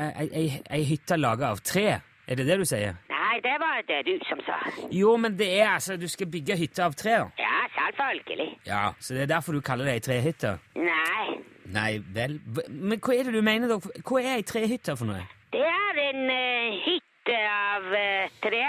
ei, 0.71 0.85
hytte 0.85 1.17
laga 1.17 1.51
av 1.51 1.61
tre? 1.63 2.01
Er 2.27 2.35
det 2.39 2.47
det 2.47 2.59
du 2.59 2.65
sier? 2.65 2.95
Nei, 3.11 3.41
det 3.43 3.57
var 3.63 3.83
det 3.87 4.01
du 4.07 4.19
som 4.29 4.41
sa. 4.47 4.59
Jo, 4.91 5.17
men 5.17 5.37
det 5.39 5.49
er 5.61 5.69
altså 5.75 5.97
Du 5.97 6.09
skal 6.09 6.27
bygge 6.27 6.57
hytte 6.57 6.83
av 6.85 6.95
tre? 6.95 7.11
Ja, 7.39 7.59
selvfølgelig. 7.77 8.59
Ja, 8.67 8.93
Så 9.01 9.15
det 9.15 9.23
er 9.23 9.27
derfor 9.27 9.53
du 9.53 9.61
kaller 9.61 9.85
det 9.85 9.95
ei 9.95 10.01
trehytte? 10.01 10.59
Nei, 10.75 11.39
Nei 11.71 11.99
vel 12.15 12.41
Men 12.69 12.99
hva 12.99 13.15
er 13.15 13.25
det 13.29 13.35
du 13.35 13.43
mener, 13.43 13.69
da? 13.69 13.79
Hva 14.03 14.23
er 14.23 14.37
ei 14.39 14.43
trehytte 14.43 14.97
for 14.97 15.07
noe? 15.11 15.27
det 15.51 15.67
er 15.67 15.99
en 16.05 16.29
uh, 16.31 16.77
hytte 16.85 17.39
av 17.51 17.87
uh, 17.91 18.31
tre 18.43 18.63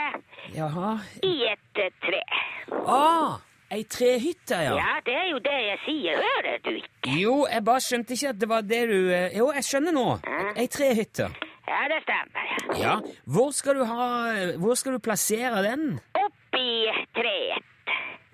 Jaha 0.55 0.91
i 1.21 1.33
et 1.51 1.77
uh, 1.77 1.91
tre. 2.01 2.21
Ah! 2.89 3.37
Ei 3.71 3.85
trehytte, 3.87 4.57
ja. 4.65 4.73
Ja, 4.75 4.95
det 5.05 5.13
er 5.15 5.27
jo 5.31 5.37
det 5.39 5.59
jeg 5.63 5.77
sier. 5.85 6.17
Hører 6.19 6.57
du 6.65 6.69
ikke? 6.75 7.13
Jo, 7.21 7.35
jeg 7.47 7.63
bare 7.63 7.83
skjønte 7.85 8.17
ikke 8.17 8.33
at 8.33 8.41
det 8.41 8.49
var 8.51 8.65
det 8.67 8.81
du 8.89 8.97
eh, 9.15 9.37
Jo, 9.37 9.45
jeg 9.55 9.63
skjønner 9.63 9.95
nå. 9.95 10.07
Ei 10.59 10.67
trehytte. 10.67 11.29
Ja, 11.69 11.79
det 11.87 12.01
stemmer. 12.03 12.49
Ja. 12.81 12.97
Hvor 13.23 13.53
skal 13.55 13.79
du 13.79 13.85
ha 13.87 14.07
Hvor 14.59 14.75
skal 14.75 14.97
du 14.97 14.99
plassere 14.99 15.63
den? 15.63 16.01
Oppi 16.19 16.67
treet. 17.15 17.71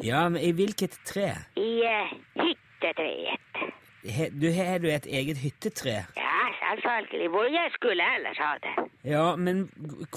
Ja, 0.04 0.24
men 0.30 0.42
i 0.42 0.52
hvilket 0.58 0.98
tre? 1.06 1.30
I 1.58 1.70
uh, 1.86 2.18
hyttetreet. 2.42 3.62
He, 4.08 4.30
du 4.30 4.50
Har 4.54 4.82
du 4.82 4.90
et 4.90 5.06
eget 5.06 5.38
hyttetre? 5.38 6.00
Ja, 6.18 6.38
selvfølgelig. 6.62 7.30
Hvor 7.30 7.46
jeg 7.46 7.70
skulle 7.78 8.10
ellers 8.16 8.38
ha 8.42 8.54
det. 8.66 8.90
Ja, 9.06 9.36
men 9.36 9.68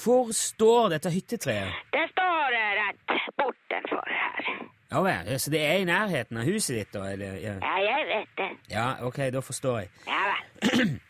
hvor 0.03 0.33
står 0.33 0.95
dette 0.95 1.13
hyttetreet? 1.13 1.81
Det 1.93 2.05
står 2.13 2.57
rett 2.81 3.01
her. 3.09 3.60
Ja 4.91 5.01
vel, 5.05 5.39
så 5.39 5.51
det 5.53 5.61
er 5.63 5.77
i 5.79 5.85
nærheten 5.87 6.37
av 6.37 6.43
huset 6.49 6.75
ditt, 6.75 6.89
da? 6.93 7.05
Eller, 7.13 7.37
ja. 7.39 7.53
Ja, 7.63 7.75
jeg 7.85 8.07
vet 8.09 8.33
det. 8.37 8.49
ja, 8.73 8.87
ok, 9.07 9.17
da 9.33 9.39
forstår 9.39 9.77
jeg. 9.79 9.89
Ja 10.07 10.21
vel. 10.33 10.99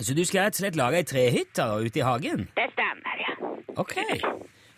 Så 0.00 0.14
du 0.14 0.22
skal 0.24 0.46
rett 0.46 0.54
og 0.54 0.60
slett 0.62 0.76
lage 0.78 0.96
ei 1.02 1.04
trehytte 1.04 1.64
ute 1.82 1.98
i 1.98 2.04
hagen? 2.06 2.44
Det 2.56 2.68
stemmer, 2.72 3.18
ja. 3.20 3.32
Ok. 3.82 3.96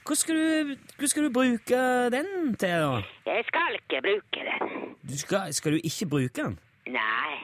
Hva 0.09 0.17
skal, 0.19 0.35
du, 0.41 0.73
hva 0.99 1.11
skal 1.13 1.27
du 1.29 1.31
bruke 1.37 1.83
den 2.11 2.31
til, 2.59 2.73
da? 2.83 3.03
Jeg 3.29 3.45
skal 3.47 3.77
ikke 3.77 4.01
bruke 4.09 4.47
den. 4.49 4.73
Du 5.07 5.15
skal, 5.21 5.53
skal 5.55 5.77
du 5.77 5.85
ikke 5.85 6.09
bruke 6.17 6.33
den? 6.43 6.57
Nei, 6.91 7.37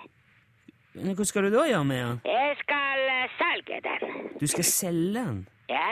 Men 0.94 1.14
Hva 1.14 1.24
skal 1.28 1.46
du 1.46 1.52
da 1.54 1.68
gjøre 1.68 1.84
med 1.86 2.00
den? 2.02 2.20
jeg 2.26 2.56
skal 2.64 3.04
eh, 3.12 3.36
selge 3.38 3.78
den. 3.86 4.18
Du 4.40 4.46
skal 4.50 4.64
selge 4.64 5.14
den? 5.20 5.38
Ja, 5.68 5.86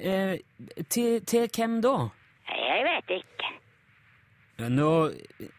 eh, 0.00 0.38
til, 0.90 1.20
til 1.24 1.46
hvem 1.54 1.78
da? 1.84 1.94
Jeg 2.56 2.84
vet 2.88 3.16
ikke. 3.18 3.54
Ja, 4.58 4.68
nå, 4.74 4.90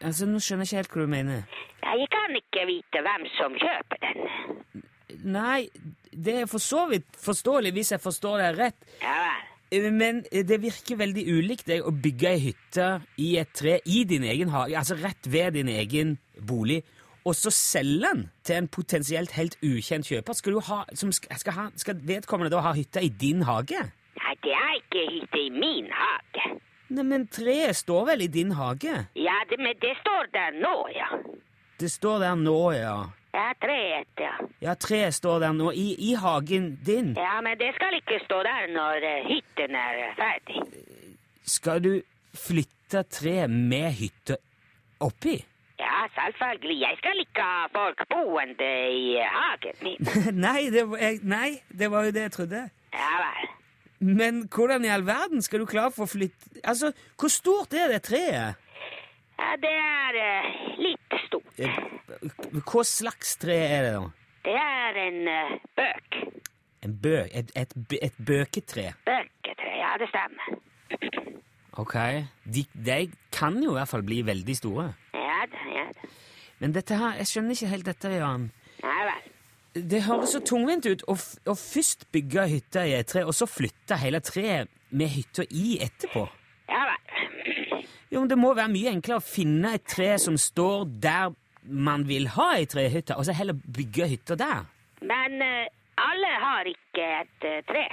altså, 0.04 0.28
nå 0.28 0.40
skjønner 0.44 0.68
jeg 0.68 0.70
ikke 0.70 0.80
helt 0.80 0.96
hva 0.96 1.04
du 1.04 1.12
mener. 1.14 1.60
Jeg 1.80 2.08
kan 2.12 2.34
ikke 2.36 2.66
vite 2.68 3.04
hvem 3.06 3.28
som 3.36 3.54
kjøper 3.60 4.02
den. 4.04 4.82
Nei, 5.30 5.68
det 6.12 6.34
er 6.42 6.50
for 6.50 6.62
så 6.62 6.86
vidt 6.90 7.08
forståelig 7.20 7.72
hvis 7.76 7.94
jeg 7.94 8.02
forstår 8.02 8.42
deg 8.44 8.60
rett. 8.60 8.92
Ja 9.02 9.22
vel. 9.24 9.46
Men 9.70 10.24
det 10.32 10.58
virker 10.62 10.98
veldig 10.98 11.22
ulikt 11.30 11.68
deg 11.70 11.84
å 11.86 11.92
bygge 11.94 12.30
ei 12.32 12.40
hytte 12.48 12.86
i 13.22 13.36
et 13.38 13.52
tre 13.54 13.76
i 13.86 14.02
din 14.08 14.24
egen 14.26 14.50
hage, 14.50 14.74
altså 14.74 14.96
rett 14.98 15.28
ved 15.30 15.54
din 15.54 15.70
egen 15.70 16.16
bolig, 16.46 16.80
og 17.22 17.36
så 17.36 17.52
selge 17.54 18.08
den 18.08 18.24
til 18.42 18.56
en 18.56 18.68
potensielt 18.68 19.36
helt 19.36 19.54
ukjent 19.62 20.08
kjøper. 20.08 20.34
Skal, 20.34 20.56
du 20.56 20.64
ha, 20.66 20.82
skal, 20.90 21.54
ha, 21.54 21.68
skal 21.78 22.02
vedkommende 22.02 22.50
da 22.50 22.64
ha 22.64 22.74
hytta 22.74 23.02
i 23.04 23.12
din 23.12 23.44
hage? 23.46 23.84
Nei, 24.18 24.34
det 24.42 24.56
er 24.56 24.74
ikke 24.80 25.06
hytte 25.12 25.44
i 25.44 25.52
min 25.54 25.90
hage. 25.94 26.48
Nei, 26.90 27.04
men 27.06 27.26
treet 27.30 27.76
står 27.78 28.06
vel 28.08 28.24
i 28.26 28.26
din 28.26 28.52
hage? 28.58 29.06
Ja, 29.14 29.36
det, 29.50 29.58
men 29.62 29.76
det 29.82 29.94
står 30.00 30.30
der 30.34 30.56
nå, 30.58 30.74
ja. 30.94 31.10
Det 31.80 31.90
står 31.90 32.18
der 32.24 32.34
nå, 32.34 32.60
ja. 32.74 32.96
Ja, 33.32 33.52
treet, 33.62 34.10
ja. 34.18 34.32
Ja, 34.60 34.74
treet 34.74 35.14
står 35.14 35.38
der 35.44 35.52
nå, 35.54 35.70
i, 35.70 35.94
i 36.10 36.14
hagen 36.18 36.72
din. 36.86 37.12
Ja, 37.18 37.36
men 37.46 37.58
det 37.60 37.70
skal 37.76 37.94
ikke 38.00 38.18
stå 38.24 38.40
der 38.42 38.66
når 38.74 39.06
eh, 39.06 39.28
hytten 39.28 39.78
er 39.78 40.00
eh, 40.08 40.16
ferdig. 40.18 40.64
Skal 41.46 41.84
du 41.84 41.92
flytte 42.34 43.04
treet 43.06 43.54
med 43.54 43.94
hytte 44.00 44.40
oppi? 45.00 45.38
Ja, 45.78 46.02
selvfølgelig. 46.18 46.80
Jeg 46.80 46.98
skal 46.98 47.22
ikke 47.22 47.46
ha 47.46 47.70
folk 47.72 48.02
boende 48.10 48.72
i 48.98 49.14
hagen 49.38 49.78
min. 49.86 50.12
nei, 50.46 50.66
det 50.74 50.84
var, 50.90 51.06
jeg, 51.06 51.22
nei, 51.22 51.50
det 51.70 51.90
var 51.94 52.10
jo 52.10 52.18
det 52.18 52.26
jeg 52.26 52.36
trodde. 52.40 52.66
Ja 52.98 53.14
vel. 53.22 53.48
Men 54.00 54.46
hvordan 54.48 54.84
i 54.84 54.88
all 54.88 55.04
verden 55.06 55.42
skal 55.44 55.60
du 55.60 55.66
klare 55.68 55.92
for 55.92 56.06
å 56.06 56.10
flytte 56.10 56.62
Altså, 56.64 56.92
hvor 57.20 57.32
stort 57.32 57.74
er 57.76 57.92
det 57.92 58.02
treet? 58.06 58.56
Ja, 59.40 59.50
det 59.60 59.72
er 59.72 60.18
eh, 60.20 60.48
litt 60.80 61.16
stort. 61.26 61.60
Hva 62.64 62.84
slags 62.84 63.36
tre 63.40 63.56
er 63.66 63.86
det, 63.86 63.92
da? 63.96 64.08
Det 64.44 64.56
er 64.56 64.98
en 65.04 65.20
eh, 65.32 65.54
bøk. 65.76 66.18
En 66.84 66.96
bø... 66.96 67.14
Et, 67.28 67.52
et, 67.56 67.76
et 68.00 68.20
bøketre? 68.26 68.86
Bøketre, 69.08 69.72
ja, 69.80 69.94
det 70.00 70.08
stemmer. 70.12 70.60
Ok. 71.80 71.96
De, 72.44 72.64
de 72.74 72.98
kan 73.32 73.56
jo 73.64 73.74
i 73.74 73.78
hvert 73.78 73.92
fall 73.92 74.04
bli 74.04 74.20
veldig 74.28 74.56
store. 74.56 74.86
Ja 75.16 75.42
da, 75.48 75.66
ja 75.76 75.86
da. 75.96 76.12
Men 76.60 76.76
dette 76.76 76.96
her, 77.00 77.16
jeg 77.20 77.30
skjønner 77.30 77.56
ikke 77.56 77.72
helt 77.72 77.88
dette, 77.88 78.12
Jan. 78.20 78.50
Nei 78.84 79.02
vel. 79.08 79.29
Det 79.74 80.02
høres 80.02 80.32
så 80.34 80.40
tungvint 80.42 80.86
ut 80.90 81.04
å, 81.06 81.14
å 81.14 81.54
først 81.54 82.08
bygge 82.14 82.46
hytta 82.50 82.82
i 82.88 82.96
et 82.98 83.10
tre, 83.12 83.22
og 83.22 83.34
så 83.36 83.46
flytte 83.46 83.98
hele 84.02 84.18
treet 84.24 84.70
med 84.90 85.12
hytta 85.12 85.44
i 85.46 85.76
etterpå. 85.84 86.24
Ja 86.70 86.86
vel. 86.88 87.84
Jo, 88.10 88.20
men 88.20 88.30
Det 88.32 88.38
må 88.38 88.50
være 88.58 88.72
mye 88.72 88.90
enklere 88.90 89.20
å 89.20 89.24
finne 89.24 89.76
et 89.78 89.86
tre 89.86 90.16
som 90.18 90.38
står 90.38 90.88
der 91.02 91.30
man 91.62 92.06
vil 92.08 92.26
ha 92.34 92.48
ei 92.56 92.66
trehytte, 92.66 93.14
og 93.14 93.28
så 93.28 93.36
heller 93.36 93.54
bygge 93.54 94.08
hytta 94.10 94.36
der. 94.40 94.66
Men 95.06 95.38
uh, 95.38 95.68
alle 96.02 96.32
har 96.42 96.66
ikke 96.66 97.06
et 97.20 97.46
uh, 97.46 97.60
tre. 97.68 97.86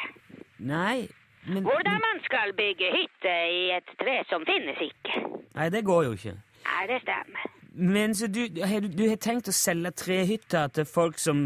Nei, 0.58 1.06
men 1.46 1.64
Hvordan 1.64 2.02
man 2.02 2.24
skal 2.26 2.56
bygge 2.58 2.90
hytte 2.96 3.36
i 3.54 3.62
et 3.78 3.94
tre 4.02 4.18
som 4.32 4.44
finnes 4.50 4.82
ikke. 4.84 5.22
Nei, 5.54 5.70
det 5.70 5.86
går 5.86 6.10
jo 6.10 6.18
ikke. 6.18 6.34
Nei, 6.66 6.82
det 6.90 7.04
stemmer. 7.06 7.57
Men 7.78 8.16
så 8.18 8.28
du, 8.28 8.48
du, 8.50 8.62
du 8.90 9.04
har 9.06 9.20
tenkt 9.22 9.50
å 9.52 9.54
selge 9.54 9.92
trehytter 10.02 10.72
til 10.74 10.88
folk 10.90 11.20
som, 11.22 11.42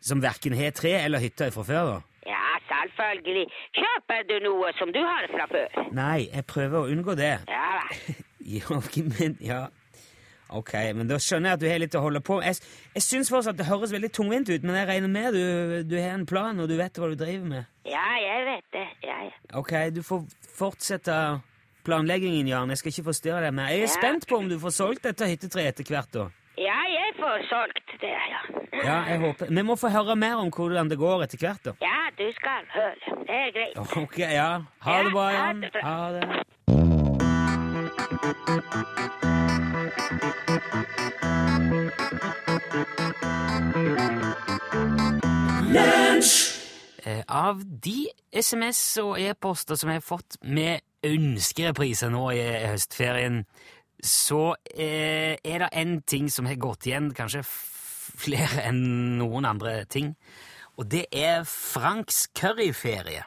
som 0.00 0.22
verken 0.24 0.56
har 0.56 0.72
tre 0.76 0.94
eller 1.02 1.20
hytter 1.20 1.52
fra 1.52 1.64
før? 1.68 1.90
da? 1.90 1.98
Ja, 2.30 2.40
selvfølgelig. 2.70 3.44
Kjøper 3.76 4.24
du 4.30 4.36
noe 4.46 4.72
som 4.78 4.92
du 4.94 5.00
har 5.04 5.28
fra 5.32 5.46
før? 5.52 5.82
Nei, 5.96 6.30
jeg 6.30 6.46
prøver 6.48 6.80
å 6.80 6.88
unngå 6.94 7.16
det. 7.20 7.34
Ja 7.50 7.68
da. 7.76 8.16
Ja, 8.50 8.80
men 9.20 9.36
ja 9.44 9.66
Ok, 10.50 10.72
men 10.96 11.06
da 11.06 11.18
skjønner 11.22 11.52
jeg 11.52 11.58
at 11.58 11.60
du 11.62 11.66
har 11.70 11.78
litt 11.78 11.94
å 11.94 12.00
holde 12.02 12.22
på 12.26 12.40
med. 12.40 12.48
Jeg, 12.48 12.72
jeg 12.96 13.04
syns 13.04 13.28
fortsatt 13.30 13.58
det 13.60 13.68
høres 13.68 13.92
veldig 13.94 14.08
tungvint 14.16 14.48
ut, 14.50 14.64
men 14.66 14.80
jeg 14.80 14.88
regner 14.88 15.12
med 15.12 15.36
du, 15.36 15.44
du 15.86 15.94
har 16.00 16.16
en 16.16 16.24
plan, 16.26 16.58
og 16.58 16.66
du 16.66 16.74
vet 16.80 16.98
hva 16.98 17.10
du 17.12 17.14
driver 17.20 17.46
med. 17.52 17.68
Ja, 17.86 18.02
jeg 18.18 18.48
vet 18.48 18.66
det. 18.74 18.86
Ja, 19.06 19.18
ja. 19.28 19.36
Ok, 19.60 19.70
du 19.94 20.00
får 20.02 20.24
fortsette 20.56 21.14
planleggingen, 21.84 22.46
Jan. 22.48 22.68
Jeg 22.68 22.78
skal 22.78 22.92
ikke 22.92 23.04
forstyrre 23.10 23.40
deg 23.44 23.54
mer. 23.54 23.68
Jeg 23.68 23.78
er 23.82 23.88
Ja. 23.88 23.94
spent 23.96 24.26
på 24.28 24.36
om 24.38 24.48
du 24.48 24.58
får 24.58 24.70
solgt 24.70 25.02
dette 25.02 25.24
hyttetreet 25.26 25.80
etter 25.80 25.84
hvert, 25.94 26.10
da. 26.12 26.28
ja, 26.58 26.80
jeg 26.98 27.14
får 27.18 27.48
solgt 27.48 28.00
det, 28.00 28.10
ja. 28.10 28.40
Ja, 28.84 29.04
jeg 29.08 29.18
håper. 29.20 29.46
Vi 29.48 29.62
må 29.62 29.74
få 29.76 29.88
høre 29.90 30.16
mer 30.16 30.34
om 30.36 30.50
hvordan 30.50 30.88
det 30.88 30.98
går 30.98 31.22
etter 31.24 31.38
hvert, 31.38 31.62
da. 31.64 31.72
Ja, 31.82 32.08
du 32.18 32.32
skal 32.32 32.64
høre. 32.74 32.94
Det 33.26 33.30
er 33.30 33.50
greit. 33.52 33.96
Ok, 33.96 34.18
ja. 34.18 34.62
Ha 34.80 35.02
det 35.02 35.12
bra, 35.12 35.28
Jan. 35.30 35.64
Ha 35.82 36.12
det. 36.12 36.44
Eh, 47.04 47.22
Av 47.26 47.62
de 47.64 48.08
SMS 48.36 48.80
og 49.02 49.16
e-poster 49.20 49.78
som 49.78 49.90
jeg 49.90 50.00
har 50.02 50.04
fått 50.06 50.36
med 50.44 50.82
ønskereprise 51.06 52.10
nå 52.12 52.24
i 52.36 52.44
høstferien, 52.70 53.44
så 54.04 54.54
eh, 54.72 55.36
er 55.44 55.64
det 55.64 55.70
en 55.76 55.98
ting 56.08 56.30
som 56.32 56.48
har 56.48 56.60
gått 56.60 56.88
igjen, 56.88 57.10
kanskje 57.16 57.44
flere 57.44 58.64
enn 58.68 59.18
noen 59.20 59.48
andre 59.48 59.82
ting, 59.90 60.14
og 60.80 60.88
det 60.92 61.06
er 61.12 61.44
Franks 61.48 62.26
curryferie. 62.36 63.26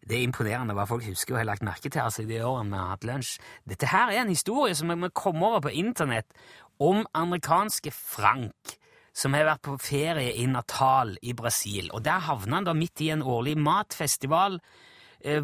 Det 0.00 0.16
er 0.16 0.24
imponerende 0.24 0.74
hva 0.74 0.86
folk 0.88 1.04
husker 1.06 1.36
og 1.36 1.42
har 1.42 1.50
lagt 1.50 1.64
merke 1.66 1.90
til 1.92 2.00
altså, 2.02 2.24
i 2.24 2.30
de 2.30 2.40
årene 2.42 2.72
vi 2.72 2.80
har 2.80 2.94
hatt 2.94 3.06
lunsj. 3.06 3.34
Dette 3.68 3.90
her 3.92 4.10
er 4.10 4.24
en 4.24 4.32
historie 4.32 4.74
som 4.74 4.90
vi 4.90 5.10
kom 5.14 5.42
over 5.44 5.60
på 5.66 5.74
internett 5.76 6.32
om 6.80 7.04
amerikanske 7.14 7.92
Frank, 7.92 8.78
som 9.12 9.36
har 9.36 9.46
vært 9.46 9.66
på 9.68 9.76
ferie 9.82 10.32
i 10.40 10.46
Natal 10.48 11.12
i 11.22 11.34
Brasil. 11.36 11.90
Og 11.92 12.02
der 12.06 12.24
havna 12.24 12.58
han 12.58 12.70
da 12.70 12.74
midt 12.74 13.04
i 13.04 13.10
en 13.12 13.22
årlig 13.22 13.58
matfestival, 13.60 14.58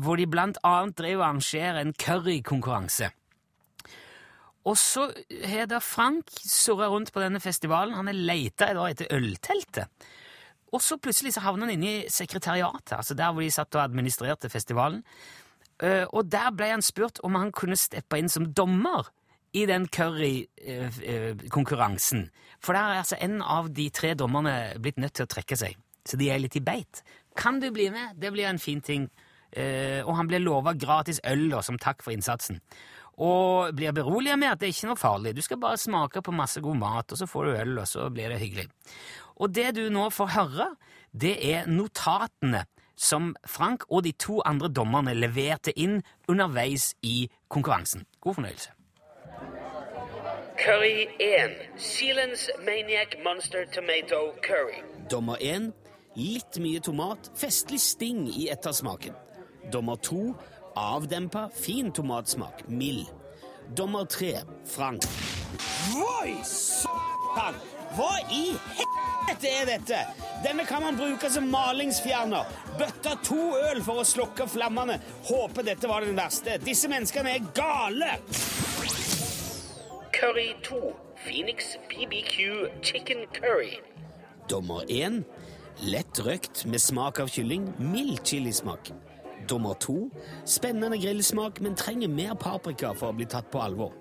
hvor 0.01 0.17
de 0.17 0.27
blant 0.27 0.59
annet 0.65 0.99
drev 0.99 1.19
og 1.21 1.27
arrangerer 1.29 1.81
en 1.81 1.93
currykonkurranse. 1.93 3.11
Og 4.67 4.75
så 4.79 5.13
har 5.47 5.67
da 5.71 5.79
Frank 5.79 6.25
surra 6.43 6.89
rundt 6.91 7.13
på 7.15 7.21
denne 7.23 7.39
festivalen. 7.41 7.95
Han 7.95 8.07
har 8.11 8.19
leita 8.19 8.67
etter 8.89 9.07
ølteltet. 9.15 9.87
Og 10.75 10.83
så 10.83 10.97
plutselig 10.99 11.37
så 11.37 11.41
havna 11.45 11.69
han 11.69 11.75
inne 11.77 11.87
i 11.87 12.09
sekretariatet, 12.11 12.97
altså 12.99 13.15
der 13.15 13.31
hvor 13.33 13.43
de 13.45 13.51
satt 13.55 13.75
og 13.79 13.85
administrerte 13.85 14.51
festivalen. 14.51 15.05
Eh, 15.83 16.07
Og 16.13 16.33
der 16.33 16.51
ble 16.51 16.67
han 16.73 16.83
spurt 16.83 17.21
om 17.23 17.35
han 17.39 17.53
kunne 17.53 17.77
steppe 17.77 18.19
inn 18.19 18.29
som 18.29 18.53
dommer 18.53 19.07
i 19.53 19.67
den 19.67 19.89
currykonkurransen. 19.89 22.31
For 22.61 22.73
der 22.73 22.81
er 22.81 22.99
altså 22.99 23.17
en 23.21 23.43
av 23.43 23.73
de 23.73 23.91
tre 23.91 24.15
dommerne 24.15 24.75
blitt 24.83 24.99
nødt 24.99 25.15
til 25.15 25.25
å 25.25 25.27
trekke 25.31 25.57
seg, 25.57 25.77
så 26.05 26.17
de 26.17 26.31
er 26.31 26.39
litt 26.43 26.57
i 26.57 26.61
beit. 26.61 27.03
Kan 27.37 27.61
du 27.61 27.71
bli 27.71 27.91
med? 27.91 28.09
Det 28.21 28.33
blir 28.33 28.47
en 28.49 28.59
fin 28.59 28.81
ting. 28.81 29.11
Eh, 29.57 30.03
Og 30.05 30.17
han 30.17 30.29
blir 30.29 30.43
lova 30.45 30.75
gratis 30.77 31.21
øl 31.25 31.49
da, 31.51 31.63
som 31.63 31.79
takk 31.79 32.03
for 32.05 32.13
innsatsen. 32.13 32.61
Og 33.17 33.73
blir 33.75 33.93
beroliget 33.97 34.39
med 34.39 34.51
at 34.53 34.61
det 34.61 34.69
er 34.69 34.75
ikke 34.75 34.91
noe 34.91 35.01
farlig. 35.01 35.35
Du 35.37 35.41
skal 35.43 35.57
bare 35.61 35.81
smake 35.81 36.21
på 36.23 36.35
masse 36.37 36.61
god 36.61 36.77
mat, 36.77 37.13
og 37.13 37.19
så 37.19 37.27
får 37.27 37.45
du 37.45 37.51
øl, 37.57 37.79
og 37.79 37.89
så 37.89 38.11
blir 38.13 38.29
det 38.29 38.41
hyggelig. 38.41 38.69
Og 39.37 39.55
det 39.55 39.75
du 39.77 39.89
nå 39.91 40.11
får 40.13 40.29
høre, 40.37 40.69
det 41.13 41.37
er 41.55 41.67
notatene 41.67 42.67
som 42.97 43.35
Frank 43.47 43.85
og 43.91 44.05
de 44.05 44.13
to 44.13 44.43
andre 44.45 44.69
dommerne 44.69 45.15
leverte 45.17 45.73
inn 45.79 46.03
underveis 46.29 46.95
i 47.03 47.29
konkurransen. 47.49 48.05
God 48.21 48.35
fornøyelse. 48.35 48.71
Curry 50.57 51.07
1. 51.21 51.57
Sealands 51.77 52.51
Maniac 52.65 53.17
Monster 53.25 53.65
Tomato 53.75 54.33
Curry. 54.43 54.81
Dommer 55.11 55.37
1 55.41 55.73
litt 56.17 56.57
mye 56.65 56.81
tomat, 56.81 57.29
festlig 57.37 57.81
sting 57.81 58.25
i 58.29 58.49
ettersmaken. 58.49 59.13
Dommer 59.71 59.97
to 59.97 60.35
avdempa, 60.77 61.49
fin 61.53 61.93
tomatsmak, 61.93 62.69
mild. 62.69 63.07
Dommer 63.75 64.05
tre 64.05 64.41
Frank. 64.65 65.03
Voi, 65.93 66.37
satan! 66.43 67.55
Hva 67.97 68.13
i 68.31 68.53
helvete 68.79 69.51
er 69.51 69.67
dette? 69.71 70.01
Denne 70.45 70.67
kan 70.69 70.83
man 70.85 70.99
bruke 70.99 71.31
som 71.33 71.49
malingsfjerner. 71.51 72.47
Bøtta 72.79 73.17
to 73.27 73.41
øl 73.71 73.81
for 73.83 74.03
å 74.03 74.07
slokke 74.07 74.47
flammene. 74.51 74.99
Håper 75.27 75.67
dette 75.67 75.91
var 75.91 76.07
den 76.07 76.19
verste. 76.19 76.59
Disse 76.63 76.91
menneskene 76.93 77.35
er 77.39 77.51
gale! 77.57 78.13
Curry 80.17 80.53
2. 80.63 80.81
Phoenix 81.27 81.75
BBQ 81.91 82.71
Chicken 82.83 83.27
Curry. 83.35 83.81
Dommer 84.49 84.85
1 84.89 85.25
lett 85.85 86.21
røkt 86.25 86.65
med 86.71 86.81
smak 86.81 87.21
av 87.21 87.29
kylling, 87.33 87.67
mild 87.79 88.23
chilismak. 88.25 88.93
Dommer 89.49 89.75
to 89.75 90.11
spennende 90.45 90.99
grillsmak, 90.99 91.61
men 91.61 91.75
trenger 91.75 92.09
mer 92.09 92.35
paprika 92.35 92.93
for 92.95 93.13
å 93.13 93.17
bli 93.17 93.27
tatt 93.31 93.51
på 93.53 93.63
alvor. 93.63 93.93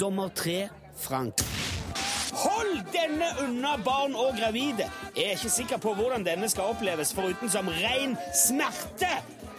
Dommer 0.00 0.28
tre 0.34 0.68
Frank. 0.96 1.42
Hold 2.40 2.84
denne 2.94 3.26
unna 3.42 3.74
barn 3.84 4.14
og 4.14 4.36
gravide! 4.38 4.86
Jeg 5.16 5.24
er 5.26 5.36
ikke 5.36 5.50
sikker 5.50 5.80
på 5.82 5.92
hvordan 5.94 6.24
denne 6.24 6.48
skal 6.48 6.70
oppleves, 6.72 7.12
foruten 7.14 7.50
som 7.50 7.68
ren 7.68 8.16
smerte! 8.34 9.10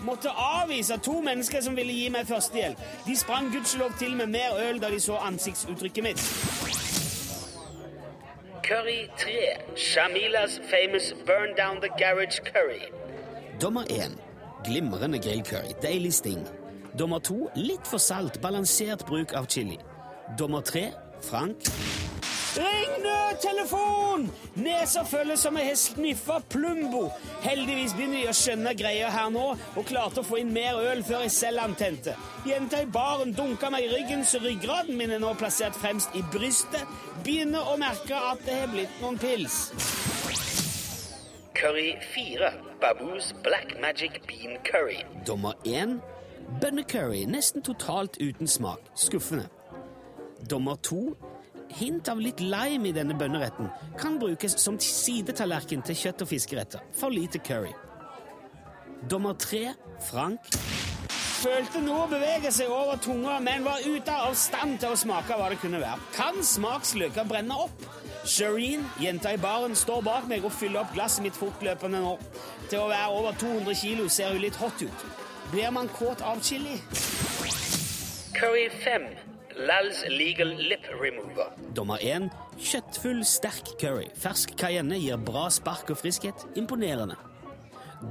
Måtte 0.02 0.32
avvise 0.34 0.98
to 0.98 1.20
mennesker 1.22 1.62
som 1.62 1.76
ville 1.78 1.94
gi 1.94 2.08
meg 2.10 2.26
førstehjelp. 2.26 2.80
De 3.06 3.18
sprang 3.18 3.52
gudskjelov 3.54 3.94
til 4.00 4.16
med 4.18 4.32
mer 4.34 4.58
øl 4.58 4.82
da 4.82 4.90
de 4.90 4.98
så 5.00 5.20
ansiktsuttrykket 5.28 6.04
mitt. 6.04 6.24
Curry 8.66 9.10
3. 9.18 9.32
Shamila's 9.76 10.58
famous 10.72 11.14
Burn 11.26 11.54
Down 11.58 11.82
the 11.82 11.90
Garage 12.00 12.42
Curry. 12.46 12.90
Dommer 13.62 13.84
1. 13.90 14.31
Glimrende 14.64 15.18
grillcurry, 15.20 15.74
deilig 15.82 16.14
sting. 16.14 16.46
Dommer 16.94 17.20
to 17.20 17.48
Litt 17.56 17.88
for 17.88 17.98
salt, 17.98 18.42
balansert 18.42 19.06
bruk 19.08 19.34
av 19.34 19.48
chili. 19.50 19.80
Dommer 20.38 20.62
tre 20.62 20.92
Frank. 21.22 21.72
Ring 22.52 23.04
nødtelefon! 23.04 24.26
Nesa 24.60 25.06
føles 25.08 25.40
som 25.40 25.56
jeg 25.58 25.70
har 25.70 25.78
sniffa 25.80 26.40
Plumbo. 26.52 27.06
Heldigvis 27.46 27.96
begynner 27.96 28.20
de 28.20 28.30
å 28.30 28.36
skjønne 28.36 28.74
greia 28.78 29.12
her 29.14 29.30
nå, 29.32 29.46
og 29.56 29.88
klarte 29.88 30.22
å 30.22 30.28
få 30.28 30.42
inn 30.42 30.52
mer 30.54 30.78
øl 30.92 31.02
før 31.08 31.24
jeg 31.26 31.34
selv 31.38 31.64
antente. 31.64 32.18
Jenta 32.46 32.82
i 32.84 32.90
baren 32.92 33.32
dunka 33.38 33.72
meg 33.72 33.88
i 33.88 33.94
ryggen, 33.94 34.26
så 34.28 34.44
ryggraden 34.44 35.00
min 35.00 35.16
er 35.16 35.24
nå 35.24 35.32
plassert 35.40 35.80
fremst 35.80 36.14
i 36.14 36.26
brystet. 36.34 36.84
Begynner 37.24 37.72
å 37.72 37.80
merke 37.82 38.20
at 38.34 38.44
det 38.46 38.60
har 38.66 38.74
blitt 38.74 39.00
noen 39.02 39.22
pils. 39.22 39.64
Curry 41.56 41.96
4. 42.14 42.71
Baboos 42.82 43.34
Black 43.44 43.80
Magic 43.82 44.22
Bean 44.28 44.58
Curry. 44.64 45.06
Dommer 45.28 45.54
1. 45.66 46.02
Bønnecurry, 46.62 47.26
nesten 47.26 47.62
totalt 47.62 48.18
uten 48.18 48.48
smak. 48.48 48.80
Skuffende. 48.96 49.48
Dommer 50.50 50.76
2. 50.76 51.16
Hint 51.78 52.10
av 52.10 52.20
litt 52.20 52.42
lime 52.42 52.90
i 52.90 52.96
denne 52.96 53.14
bønneretten 53.14 53.70
kan 54.02 54.18
brukes 54.20 54.58
som 54.60 54.80
sidetallerken 54.82 55.86
til 55.86 55.96
kjøtt- 55.96 56.26
og 56.26 56.28
fiskeretter. 56.34 56.82
For 56.92 57.10
lite 57.10 57.40
curry. 57.40 57.74
Dommer 59.10 59.34
3. 59.34 59.76
Frank. 60.10 60.40
Følte 61.42 61.80
noe 61.82 62.04
bevege 62.06 62.52
seg 62.54 62.70
over 62.70 63.00
tunga, 63.02 63.40
men 63.42 63.64
var 63.66 63.82
ute 63.82 64.14
av 64.14 64.36
stand 64.38 64.76
til 64.82 64.94
å 64.94 64.98
smake 65.00 65.34
hva 65.40 65.48
det 65.50 65.58
kunne 65.64 65.80
være. 65.82 65.98
Kan 66.14 66.38
smaksløker 66.46 67.26
brenne 67.26 67.58
opp? 67.64 67.88
Shireen, 68.30 68.84
jenta 69.02 69.32
i 69.34 69.40
baren, 69.42 69.74
står 69.74 70.04
bak 70.06 70.28
meg 70.30 70.46
og 70.46 70.54
fyller 70.54 70.84
opp 70.84 70.94
glasset 70.94 71.26
mitt 71.26 71.40
fortløpende 71.40 72.04
nå. 72.04 72.12
Til 72.70 72.84
å 72.84 72.92
være 72.92 73.16
over 73.18 73.40
200 73.42 73.80
kilo 73.82 74.06
ser 74.14 74.36
hun 74.36 74.44
litt 74.44 74.60
hot 74.62 74.86
ut. 74.86 75.08
Blir 75.50 75.74
man 75.74 75.90
kåt 75.98 76.22
av 76.22 76.44
chili? 76.46 76.78
Curry 78.38 78.70
5. 78.86 79.10
Lal's 79.66 80.06
Legal 80.14 80.54
Lip 80.62 80.86
Remover. 80.94 81.50
Dommer 81.74 82.06
1. 82.06 82.30
Kjøttfull, 82.62 83.26
sterk 83.26 83.74
curry. 83.82 84.08
Fersk 84.14 84.54
cayenne 84.62 85.02
gir 85.02 85.18
bra 85.18 85.50
spark 85.50 85.90
og 85.90 85.98
friskhet. 86.06 86.46
Imponerende. 86.54 87.18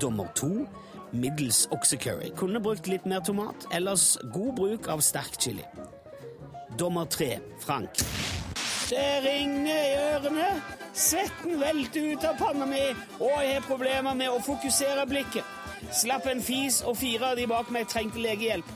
Dommer 0.03 0.35
2. 0.35 0.67
Middels 1.13 1.69
oxycurry. 1.71 2.31
Kunne 2.37 2.61
brukt 2.61 2.87
litt 2.87 3.07
mer 3.07 3.21
tomat. 3.21 3.67
Ellers 3.75 4.19
god 4.33 4.55
bruk 4.55 4.89
av 4.89 5.03
sterk 5.05 5.39
chili. 5.41 5.65
Dommer 6.79 7.05
3. 7.05 7.39
Frank. 7.61 8.03
Det 8.91 9.09
ringer 9.25 9.83
i 9.85 9.97
ørene. 10.15 10.51
Svetten 10.95 11.61
velter 11.61 12.13
ut 12.13 12.25
av 12.27 12.39
panna 12.39 12.67
mi, 12.67 12.83
og 13.21 13.37
jeg 13.45 13.55
har 13.55 13.67
problemer 13.69 14.17
med 14.19 14.33
å 14.33 14.41
fokusere 14.43 15.07
blikket. 15.07 15.47
Slapp 15.95 16.27
en 16.29 16.43
fis, 16.43 16.81
og 16.83 16.99
fire 16.99 17.31
av 17.31 17.39
de 17.39 17.47
bak 17.51 17.71
meg 17.71 17.87
trengte 17.89 18.19
legehjelp. 18.21 18.67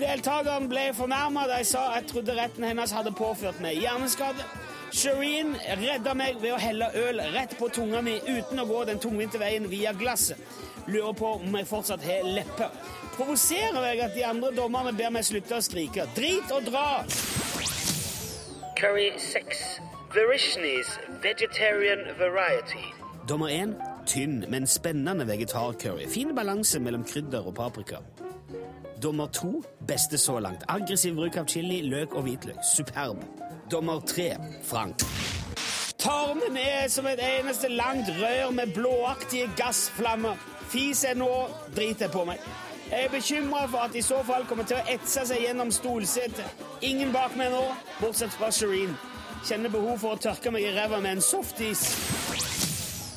Deltakeren 0.00 0.66
ble 0.70 0.88
fornærma 0.96 1.44
da 1.46 1.60
jeg 1.60 1.70
sa 1.70 1.84
jeg 1.94 2.08
trodde 2.10 2.34
retten 2.36 2.66
hennes 2.66 2.92
hadde 2.96 3.12
påført 3.16 3.60
meg 3.62 3.78
hjerneskade. 3.78 4.46
Shireen 4.90 5.52
redda 5.78 6.16
meg 6.18 6.40
ved 6.42 6.56
å 6.56 6.58
helle 6.58 6.88
øl 6.98 7.20
rett 7.34 7.52
på 7.58 7.68
tunga 7.70 8.00
mi 8.02 8.16
uten 8.26 8.58
å 8.58 8.66
gå 8.66 8.82
den 8.88 8.98
tungvinte 9.02 9.38
veien 9.38 9.68
via 9.70 9.92
glasset. 9.94 10.40
Lurer 10.90 11.12
på 11.12 11.32
om 11.38 11.56
jeg 11.56 11.66
fortsatt 11.66 12.02
har 12.02 12.24
lepper. 12.26 12.72
Provoserer 13.14 13.84
jeg 13.86 14.00
at 14.00 14.14
de 14.14 14.24
andre 14.26 14.50
dommerne 14.56 14.92
ber 14.96 15.12
meg 15.14 15.26
slutte 15.26 15.58
å 15.58 15.62
skrike? 15.62 16.06
Drit 16.16 16.50
og 16.54 16.66
dra! 16.66 17.04
Curry 18.80 19.10
6. 19.18 19.80
Verishni's 20.14 20.96
Vegetarian 21.22 22.06
Variety. 22.18 22.82
Dommer 23.28 23.48
1. 23.48 23.76
Tynn, 24.06 24.44
men 24.48 24.66
spennende 24.66 25.26
vegetarcurry. 25.28 26.08
Fin 26.08 26.34
balanse 26.34 26.80
mellom 26.80 27.04
krydder 27.04 27.46
og 27.46 27.54
paprika. 27.54 28.00
Dommer 29.02 29.26
2. 29.26 29.62
Beste 29.86 30.18
så 30.18 30.38
langt. 30.40 30.64
Aggressiv 30.68 31.14
bruk 31.14 31.36
av 31.36 31.46
chili, 31.46 31.82
løk 31.86 32.16
og 32.16 32.26
hvitløk. 32.26 32.58
Superb. 32.74 33.22
Dommer 33.70 34.00
3. 34.00 34.32
Frank. 34.66 35.04
Tarmen 36.00 36.56
er 36.56 36.88
som 36.88 37.06
et 37.06 37.20
eneste 37.20 37.68
langt 37.68 38.08
rør 38.18 38.50
med 38.56 38.72
blåaktige 38.74 39.50
gassflammer. 39.56 40.40
Fis 40.70 41.04
er 41.04 41.16
nå, 41.18 41.30
driter 41.74 42.06
jeg 42.06 42.14
på 42.14 42.24
meg. 42.28 42.42
Jeg 42.90 43.06
er 43.06 43.10
bekymra 43.10 43.64
for 43.70 43.86
at 43.86 43.94
i 43.98 44.02
så 44.02 44.20
fall 44.26 44.44
kommer 44.46 44.66
til 44.66 44.78
å 44.78 44.84
etse 44.90 45.24
seg 45.26 45.42
gjennom 45.44 45.70
stolsetet. 45.74 46.62
Ingen 46.86 47.10
bak 47.14 47.34
meg 47.38 47.50
nå, 47.54 47.62
bortsett 47.98 48.34
fra 48.34 48.52
Shireen. 48.54 48.94
Kjenner 49.46 49.72
behov 49.72 49.98
for 50.02 50.14
å 50.14 50.20
tørke 50.20 50.52
meg 50.54 50.66
i 50.68 50.72
ræva 50.76 51.00
med 51.02 51.18
en 51.18 51.24
softis. 51.24 51.84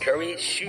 Curry 0.02 0.34
7. 0.38 0.68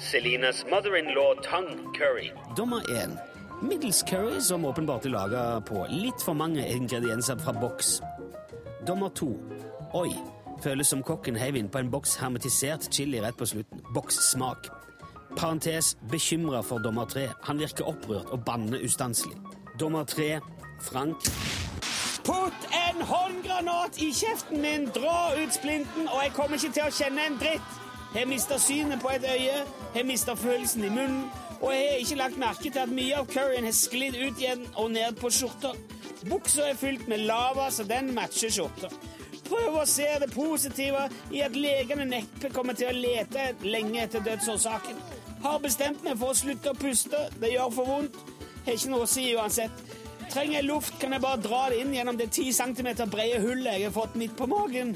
Selinas 0.00 0.64
mother-in-law 0.70 1.36
tongue 1.44 1.92
curry. 1.96 2.30
Dommer 2.56 2.80
1. 2.96 3.16
Middels 3.62 4.02
curry 4.08 4.40
som 4.40 4.64
åpenbart 4.64 5.04
er 5.06 5.12
laga 5.14 5.46
på 5.68 5.84
litt 5.92 6.24
for 6.24 6.34
mange 6.34 6.64
ingredienser 6.64 7.40
fra 7.44 7.52
boks. 7.56 7.98
Dommer 8.88 9.12
2. 9.20 9.32
Oi. 10.00 10.10
Føles 10.62 10.88
som 10.88 11.02
kokken 11.02 11.36
heiv 11.36 11.58
innpå 11.58 11.82
en 11.82 11.90
boks 11.92 12.16
hermetisert 12.22 12.88
chili 12.94 13.20
rett 13.20 13.36
på 13.36 13.48
slutten. 13.52 13.84
Bokssmak. 13.94 14.81
Parentes 15.36 15.96
bekymra 16.10 16.60
for 16.62 16.78
dommer 16.78 17.04
tre. 17.04 17.28
Han 17.42 17.58
virker 17.58 17.88
opprørt 17.88 18.30
og 18.30 18.44
banner 18.44 18.84
ustanselig. 18.84 19.36
Dommer 19.80 20.04
tre. 20.04 20.40
Frank. 20.82 21.16
Putt 22.24 22.66
en 22.70 23.02
håndgranat 23.02 23.98
i 24.02 24.12
kjeften 24.14 24.62
min! 24.62 24.88
Dra 24.94 25.32
ut 25.38 25.54
splinten, 25.54 26.08
og 26.08 26.22
jeg 26.22 26.34
kommer 26.36 26.58
ikke 26.58 26.74
til 26.76 26.86
å 26.86 26.94
kjenne 26.94 27.24
en 27.26 27.38
dritt! 27.40 27.78
Jeg 28.12 28.28
mista 28.28 28.58
synet 28.60 29.00
på 29.00 29.08
et 29.14 29.24
øye, 29.24 29.62
jeg 29.94 30.06
mista 30.06 30.34
følelsen 30.36 30.84
i 30.84 30.90
munnen, 30.92 31.24
og 31.62 31.72
jeg 31.72 31.86
har 31.88 32.02
ikke 32.02 32.18
lagt 32.20 32.38
merke 32.38 32.70
til 32.70 32.82
at 32.82 32.92
mye 32.92 33.16
av 33.16 33.30
curryen 33.30 33.64
har 33.64 33.74
sklidd 33.74 34.18
ut 34.18 34.42
igjen 34.42 34.66
og 34.74 34.90
ned 34.92 35.16
på 35.18 35.30
skjorta. 35.32 35.72
Buksa 36.28 36.68
er 36.68 36.78
fylt 36.78 37.08
med 37.08 37.24
lava, 37.26 37.70
så 37.70 37.86
den 37.88 38.12
matcher 38.14 38.52
skjorta. 38.52 38.92
Prøv 39.48 39.80
å 39.80 39.86
se 39.88 40.06
det 40.20 40.30
positive 40.34 41.08
i 41.32 41.42
at 41.46 41.56
legene 41.56 42.06
neppe 42.08 42.52
kommer 42.52 42.76
til 42.78 42.92
å 42.92 42.98
lete 42.98 43.50
lenge 43.64 44.04
etter 44.04 44.22
dødsårsaken. 44.28 45.00
Har 45.42 45.58
bestemt 45.58 46.04
meg 46.06 46.18
for 46.20 46.30
å 46.30 46.38
slutte 46.38 46.70
å 46.70 46.78
puste. 46.78 47.26
Det 47.42 47.50
gjør 47.50 47.74
for 47.74 47.88
vondt. 47.88 48.18
Har 48.62 48.76
ikke 48.76 48.92
noe 48.92 49.06
å 49.06 49.10
si 49.10 49.24
uansett. 49.34 49.82
Trenger 50.30 50.60
jeg 50.60 50.68
luft, 50.68 50.94
kan 51.02 51.12
jeg 51.12 51.22
bare 51.24 51.40
dra 51.42 51.64
det 51.72 51.82
inn 51.82 51.90
gjennom 51.92 52.16
det 52.16 52.30
10 52.30 52.54
cm 52.56 52.92
brede 53.10 53.42
hullet 53.42 53.74
jeg 53.74 53.88
har 53.88 53.94
fått 53.96 54.14
midt 54.16 54.36
på 54.38 54.46
magen. 54.48 54.94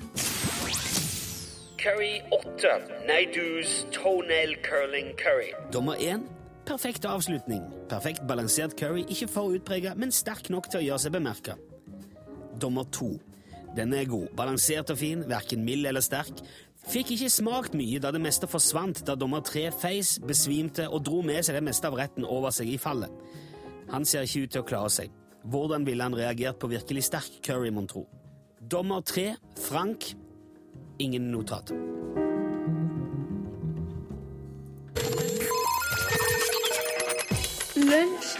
Curry 1.82 2.22
8. 2.32 2.72
Neidus 3.08 3.74
toenail 3.92 4.56
curling 4.64 5.12
curry. 5.20 5.50
Dommer 5.74 5.98
1. 6.00 6.24
Perfekt 6.66 7.04
avslutning. 7.06 7.62
Perfekt 7.90 8.24
balansert 8.26 8.78
curry, 8.78 9.04
ikke 9.12 9.28
for 9.30 9.54
utprega, 9.54 9.92
men 9.94 10.14
sterk 10.14 10.48
nok 10.50 10.70
til 10.70 10.80
å 10.80 10.86
gjøre 10.86 11.04
seg 11.04 11.14
bemerka. 11.18 11.58
Dommer 12.62 12.88
2. 12.96 13.10
Den 13.76 13.92
er 13.92 14.08
god. 14.08 14.30
Balansert 14.38 14.90
og 14.94 14.98
fin, 14.98 15.26
verken 15.28 15.66
mild 15.66 15.86
eller 15.86 16.02
sterk. 16.02 16.40
Fikk 16.86 17.16
ikke 17.16 17.30
smakt 17.32 17.74
mye 17.74 17.98
da 17.98 18.12
det 18.14 18.20
meste 18.22 18.46
forsvant 18.46 19.00
da 19.08 19.16
dommer 19.18 19.42
tre 19.42 19.64
feis, 19.74 20.16
besvimte 20.22 20.86
og 20.86 21.02
dro 21.08 21.18
med 21.26 21.42
seg 21.42 21.58
det 21.58 21.64
meste 21.66 21.88
av 21.88 21.96
retten 21.98 22.26
over 22.26 22.54
seg 22.54 22.70
i 22.70 22.78
fallet. 22.78 23.10
Han 23.90 24.06
ser 24.06 24.26
ikke 24.26 24.44
ut 24.44 24.54
til 24.54 24.62
å 24.62 24.68
klare 24.68 24.92
seg. 24.94 25.16
Hvordan 25.46 25.86
ville 25.86 26.06
han 26.06 26.14
reagert 26.14 26.60
på 26.62 26.70
virkelig 26.70 27.06
sterk 27.08 27.40
curry, 27.42 27.72
mon 27.74 27.90
tro? 27.90 28.04
Dommer 28.60 29.02
tre, 29.06 29.34
Frank. 29.66 30.12
Ingen 31.02 31.30
notat. 31.30 31.74
Lunsj, 37.76 38.30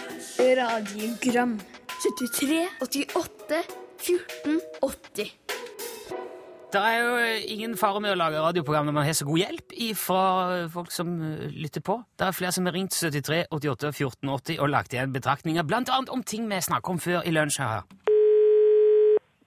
radiogram 0.58 1.58
73, 1.98 2.62
88, 2.86 3.62
14, 4.06 4.62
80 4.82 5.45
Det 6.72 6.80
er 6.82 6.96
jo 6.98 7.10
ingen 7.54 7.76
fare 7.78 8.00
med 8.02 8.10
å 8.10 8.18
lage 8.18 8.40
radioprogram 8.42 8.88
når 8.88 8.94
man 8.96 9.04
har 9.06 9.14
så 9.14 9.24
god 9.28 9.38
hjelp 9.38 9.74
fra 10.00 10.22
folk 10.72 10.90
som 10.90 11.12
eh, 11.22 11.44
lytter 11.54 11.84
på. 11.86 12.00
Det 12.18 12.26
er 12.26 12.34
flere 12.34 12.54
som 12.56 12.66
har 12.66 12.74
ringt 12.74 12.96
73 12.96 13.44
88 13.54 13.92
14 13.92 14.32
80 14.34 14.58
og 14.64 14.72
lagt 14.72 14.96
igjen 14.96 15.14
betraktninger, 15.14 15.62
blant 15.62 15.92
annet 15.94 16.10
om 16.10 16.24
ting 16.26 16.48
vi 16.50 16.58
snakket 16.58 16.90
om 16.90 16.98
før 16.98 17.22
i 17.22 17.34
lunsj 17.36 17.60
her. 17.62 17.86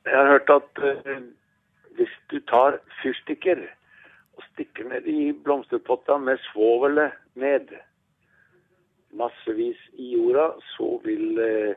Jeg 0.08 0.16
har 0.16 0.32
hørt 0.32 0.54
at 0.56 0.82
uh, 0.82 1.20
hvis 2.00 2.16
du 2.32 2.40
tar 2.48 2.80
fyrstikker 3.02 3.66
og 4.40 4.48
stikker 4.54 4.88
ned 4.88 5.10
i 5.12 5.34
blomsterpotta 5.44 6.18
med 6.24 6.40
svovelet 6.48 7.20
ned 7.36 7.76
massevis 9.12 9.82
i 10.00 10.14
jorda, 10.16 10.54
så 10.72 10.96
vil 11.04 11.36
uh, 11.36 11.76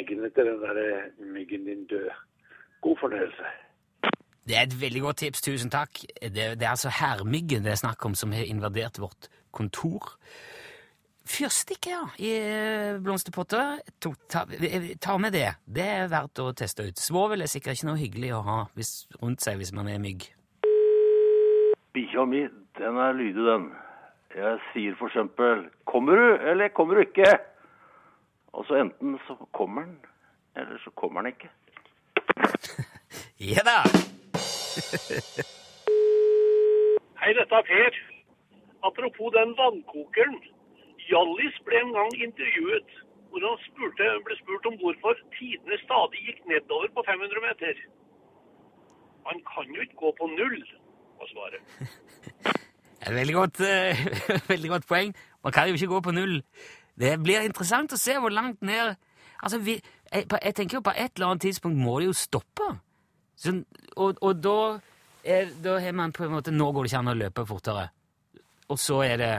eggene 0.00 0.32
til 0.32 0.48
den 0.48 0.64
der 0.64 0.80
eh, 0.80 1.10
myggen 1.20 1.68
din 1.68 1.84
dø. 1.92 2.06
God 2.82 2.96
fornøyelse. 3.04 3.52
Det 4.48 4.56
er 4.58 4.66
et 4.66 4.80
veldig 4.80 5.04
godt 5.04 5.20
tips, 5.22 5.42
tusen 5.44 5.70
takk. 5.70 6.02
Det, 6.22 6.32
det 6.58 6.66
er 6.66 6.72
altså 6.72 6.90
hermyggen 6.90 7.62
det 7.62 7.76
er 7.76 7.82
snakk 7.84 8.02
om 8.06 8.16
som 8.18 8.32
har 8.34 8.48
invadert 8.48 8.98
vårt 8.98 9.28
kontor. 9.54 10.16
Fyrstikker, 11.22 11.92
ja, 11.92 12.06
i 12.18 12.30
eh, 12.34 12.96
blomsterpotter. 13.02 13.78
Ta, 14.02 14.42
ta 15.00 15.18
med 15.22 15.36
det. 15.36 15.52
Det 15.62 15.84
er 15.86 16.10
verdt 16.10 16.42
å 16.42 16.48
teste 16.58 16.88
ut. 16.88 16.98
Svovel 16.98 17.44
er 17.44 17.50
sikkert 17.50 17.78
ikke 17.78 17.92
noe 17.92 18.00
hyggelig 18.00 18.32
å 18.34 18.42
ha 18.48 18.58
hvis, 18.74 18.90
rundt 19.22 19.44
seg 19.44 19.60
hvis 19.60 19.70
man 19.76 19.90
er 19.92 20.02
mygg. 20.02 20.26
Bikkja 21.94 22.26
mi, 22.26 22.42
den 22.80 22.98
er 23.04 23.14
lydig, 23.14 23.46
den. 23.46 23.70
Jeg 24.32 24.58
sier 24.72 24.94
for 24.98 25.12
eksempel 25.12 25.68
'Kommer 25.84 26.16
du, 26.16 26.28
eller 26.50 26.68
kommer 26.68 26.94
du 26.94 27.02
ikke?' 27.04 27.38
Og 28.52 28.64
så 28.66 28.74
enten 28.80 29.18
så 29.26 29.36
kommer 29.52 29.82
den, 29.82 29.98
eller 30.56 30.78
så 30.84 30.90
kommer 30.90 31.22
den 31.22 31.32
ikke. 31.32 31.50
Ja 33.38 33.62
da! 33.66 33.82
Hei, 37.20 37.30
dette 37.38 37.54
er 37.60 37.66
Per. 37.70 37.92
Apropos 38.88 39.28
den 39.38 39.50
vannkokeren. 39.60 40.36
Hjallis 41.08 41.56
ble 41.66 41.76
en 41.82 41.92
gang 41.96 42.12
intervjuet 42.26 42.90
hvor 43.32 43.40
han 43.48 43.58
spurte, 43.64 44.06
ble 44.26 44.34
spurt 44.42 44.64
om 44.68 44.76
hvorfor 44.80 45.14
tidene 45.36 45.76
stadig 45.84 46.20
gikk 46.26 46.40
nedover 46.50 46.88
på 46.96 47.00
500 47.08 47.44
meter. 47.46 47.74
Han 49.28 49.38
kan 49.52 49.66
jo 49.74 49.80
ikke 49.84 50.00
gå 50.02 50.10
på 50.18 50.24
null, 50.38 50.58
var 51.18 51.28
svaret. 51.32 51.62
Veldig 53.18 53.34
godt, 53.34 53.56
uh, 53.60 53.92
veldig 54.52 54.70
godt 54.70 54.86
poeng. 54.86 55.14
Man 55.44 55.52
kan 55.52 55.68
jo 55.68 55.74
ikke 55.74 55.86
gå 55.86 56.00
på 56.00 56.14
null. 56.14 56.42
Det 57.00 57.16
blir 57.24 57.42
interessant 57.42 57.92
å 57.92 57.98
se 57.98 58.14
hvor 58.14 58.30
langt 58.30 58.62
ned 58.62 58.94
Altså, 59.42 59.58
vi, 59.58 59.72
jeg, 60.12 60.26
jeg 60.44 60.54
tenker 60.54 60.76
jo 60.76 60.84
på 60.86 60.92
et 60.94 61.16
eller 61.16 61.32
annet 61.32 61.42
tidspunkt 61.42 61.80
må 61.82 61.96
det 61.98 62.06
jo 62.06 62.12
stoppe. 62.14 62.68
Sånn, 63.38 63.64
og, 63.96 64.18
og 64.20 64.38
da 64.42 64.58
er, 65.24 65.50
da 65.64 65.78
har 65.80 65.94
man 65.96 66.12
på 66.12 66.26
en 66.26 66.34
måte 66.34 66.52
Nå 66.54 66.70
går 66.72 66.84
det 66.84 66.92
ikke 66.92 67.02
an 67.02 67.12
å 67.12 67.18
løpe 67.18 67.46
fortere. 67.48 67.88
Og 68.70 68.78
så 68.80 69.00
er 69.06 69.16
det 69.20 69.32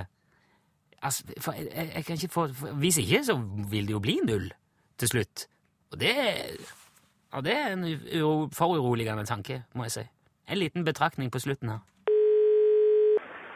altså, 1.02 1.24
for 1.42 1.58
jeg, 1.58 1.92
jeg, 1.96 2.06
kan 2.06 2.20
ikke 2.20 2.34
få 2.34 2.48
Hvis 2.82 3.00
ikke, 3.04 3.24
så 3.24 3.38
vil 3.72 3.88
det 3.88 3.96
jo 3.96 4.04
bli 4.04 4.20
null 4.26 4.52
til 4.98 5.08
slutt. 5.08 5.48
Og 5.94 6.00
det, 6.00 6.14
ja, 7.34 7.42
det 7.42 7.54
er 7.54 7.74
en 7.74 7.88
uro, 8.22 8.50
foruroligende 8.54 9.26
tanke, 9.26 9.64
må 9.74 9.88
jeg 9.88 9.92
si. 9.98 10.06
En 10.50 10.58
liten 10.58 10.86
betraktning 10.86 11.32
på 11.32 11.40
slutten 11.40 11.70
her. 11.70 11.82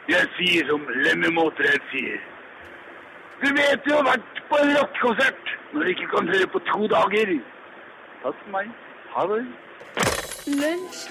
Jeg 0.08 0.28
sier 0.38 0.66
som 0.70 0.86
Lemmy 1.04 1.28
Motörhead 1.36 1.84
sier. 1.92 2.20
Du 3.42 3.48
vet 3.54 3.84
du 3.84 3.92
har 3.94 4.06
vært 4.06 4.42
på 4.50 4.60
en 4.62 4.72
rockekonsert 4.78 5.54
når 5.72 5.84
du 5.84 5.94
ikke 5.94 6.10
kan 6.16 6.30
høre 6.34 6.48
på 6.54 6.62
to 6.72 6.88
dager. 6.94 7.34
Takk 8.22 8.40
for 8.42 8.54
meg. 8.56 8.72
Ha 9.14 9.26
det. 9.34 9.42
Lunsj, 10.48 11.08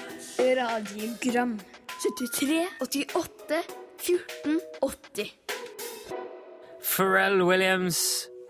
radiogram 0.58 1.60
73, 2.02 2.66
88, 2.82 3.60
14, 3.98 4.60
80 4.82 5.32
Pharrell 6.82 7.42
Williams, 7.46 8.00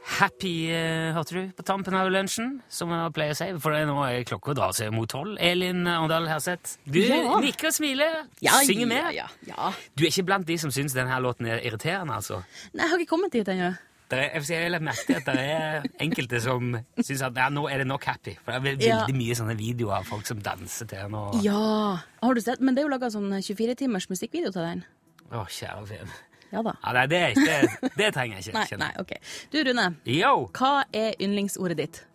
Happy, 0.08 0.70
eh, 0.72 1.12
hørte 1.12 1.34
du, 1.36 1.50
på 1.58 1.64
tampen 1.68 1.94
av 2.00 2.08
lunsjen, 2.14 2.62
som 2.72 2.94
jeg 2.96 3.12
pleier 3.18 3.36
å 3.36 3.38
si, 3.38 3.50
for 3.60 3.76
nå 3.76 3.98
er 4.08 4.24
klokka 4.30 4.56
drar 4.56 4.72
seg 4.78 4.94
mot 4.96 5.10
tolv. 5.12 5.36
Elin 5.44 5.84
Arndal 5.92 6.30
Herseth, 6.32 6.78
du 6.88 7.02
Ja. 7.02 7.20
nikker 7.44 7.68
og 7.68 7.74
smiler, 7.76 8.24
Ja, 8.40 8.52
synger 8.64 8.88
med. 8.88 9.14
ja, 9.16 9.28
ja. 9.46 9.74
Du 9.98 10.06
er 10.06 10.08
ikke 10.08 10.24
blant 10.26 10.48
de 10.48 10.56
som 10.58 10.72
syns 10.72 10.94
denne 10.96 11.20
låten 11.20 11.48
er 11.48 11.60
irriterende, 11.60 12.16
altså? 12.16 12.46
Nei, 12.74 12.86
jeg 12.86 12.90
har 12.90 12.98
ikke 13.00 13.10
kommet 13.18 13.32
dit 13.36 13.46
ennå. 13.48 13.78
Det 14.08 14.18
er, 14.24 14.40
jeg 14.40 14.62
har 14.64 14.70
lagt 14.72 14.86
merke 14.88 15.04
til 15.06 15.18
at 15.20 15.26
det 15.28 15.42
er 15.44 15.88
enkelte 16.00 16.40
som 16.40 16.70
syns 17.04 17.22
at 17.28 17.36
ja, 17.36 17.50
nå 17.52 17.66
er 17.68 17.82
det 17.82 17.88
nok 17.90 18.06
happy. 18.08 18.38
For 18.40 18.54
det 18.54 18.60
er 18.62 18.66
veldig 18.70 18.88
Ja. 18.88 19.00
mye 19.12 19.36
sånne 19.36 19.56
videoer 19.60 19.98
av 19.98 20.06
folk 20.08 20.26
som 20.30 20.40
danser 20.42 20.88
til 20.88 20.98
den. 21.02 21.14
Og, 21.20 21.36
Ja, 21.44 21.98
har 22.24 22.34
du 22.34 22.40
sett? 22.42 22.62
Men 22.62 22.74
det 22.76 22.84
er 22.84 22.88
jo 22.88 22.94
laga 22.96 23.10
sånn 23.12 23.28
24-timers 23.44 24.08
musikkvideo 24.10 24.52
til 24.56 24.62
den. 24.64 24.86
Å, 25.32 25.44
kjære 25.52 25.84
vene. 25.90 26.16
Ja 26.54 26.62
da. 26.64 26.72
Ja, 26.86 26.94
nei, 26.96 27.06
det, 27.12 27.18
er 27.20 27.34
ikke- 27.36 27.82
det, 27.82 27.92
det 27.98 28.14
trenger 28.16 28.38
jeg 28.40 28.46
ikke. 28.48 28.78
Nei, 28.80 28.88
nei, 28.88 28.94
ok. 29.04 29.12
Du, 29.52 29.58
Rune. 29.68 29.88
Yo! 30.06 30.32
Hva 30.56 30.86
er 30.96 31.12
yndlingsordet 31.20 31.76
ditt? 31.78 32.06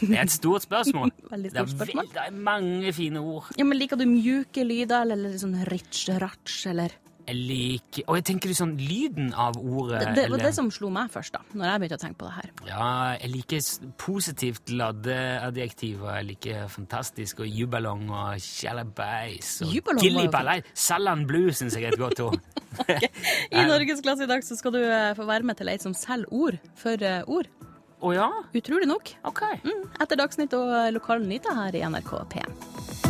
Det 0.00 0.16
er 0.16 0.22
et 0.24 0.32
stort 0.32 0.64
spørsmål. 0.64 1.10
Veldig 1.30 1.50
er, 1.52 1.54
stort 1.54 1.74
spørsmål. 1.76 2.06
vel- 2.08 2.14
det 2.16 2.22
er 2.26 2.30
mange 2.32 2.92
fine 2.96 3.20
ord. 3.22 3.52
Ja, 3.56 3.64
men 3.68 3.78
Liker 3.78 3.96
du 4.00 4.06
mjuke 4.08 4.64
lyder, 4.66 5.02
eller 5.12 5.36
sånn 5.38 5.54
ritsj, 5.68 6.08
ratsj, 6.18 6.66
eller 6.72 6.90
Jeg 7.26 7.36
liker 7.36 8.06
Og 8.08 8.16
jeg 8.18 8.24
tenker 8.30 8.52
sånn 8.56 8.72
lyden 8.80 9.30
av 9.38 9.58
ordet 9.60 10.00
Det, 10.02 10.14
det 10.16 10.24
var 10.32 10.42
det 10.42 10.52
som 10.56 10.70
slo 10.74 10.90
meg 10.92 11.10
først, 11.12 11.34
da, 11.36 11.42
når 11.54 11.68
jeg 11.68 11.82
begynte 11.82 11.98
å 11.98 12.02
tenke 12.04 12.18
på 12.20 12.28
det 12.28 12.34
her. 12.36 12.50
Ja, 12.68 12.88
jeg 13.20 13.32
liker 13.34 13.90
positivt 14.00 14.72
ladde 14.74 15.16
adjektiver. 15.44 16.10
Jeg 16.20 16.28
liker 16.32 16.70
fantastisk 16.72 17.44
og 17.44 17.50
jubalong 17.60 18.06
og 18.08 18.42
sjalabais 18.44 19.52
og 19.66 20.02
gillibalei. 20.02 20.60
Salan 20.74 21.26
blue 21.28 21.54
syns 21.56 21.78
jeg 21.78 21.88
er 21.88 21.96
et 21.96 22.00
godt 22.00 22.22
ord. 22.24 22.38
I 23.56 23.66
Norgesklasse 23.68 24.26
i 24.26 24.30
dag 24.30 24.44
så 24.46 24.58
skal 24.58 24.74
du 24.76 24.80
eh, 24.82 25.12
få 25.18 25.26
være 25.28 25.46
med 25.46 25.60
til 25.60 25.70
ei 25.72 25.78
som 25.82 25.96
selger 25.96 26.30
ord 26.30 26.58
for 26.78 27.06
eh, 27.06 27.22
ord. 27.30 27.50
Å 28.00 28.14
ja? 28.16 28.28
Utrolig 28.56 28.88
nok. 28.88 29.12
Ok. 29.28 29.44
Mm, 29.66 29.84
etter 30.00 30.20
Dagsnytt 30.20 30.56
og 30.56 30.72
eh, 30.72 30.90
Lokale 30.96 31.26
nyheter 31.26 31.56
her 31.58 31.76
i 31.76 31.84
NRK 31.84 32.12
P1. 32.32 33.09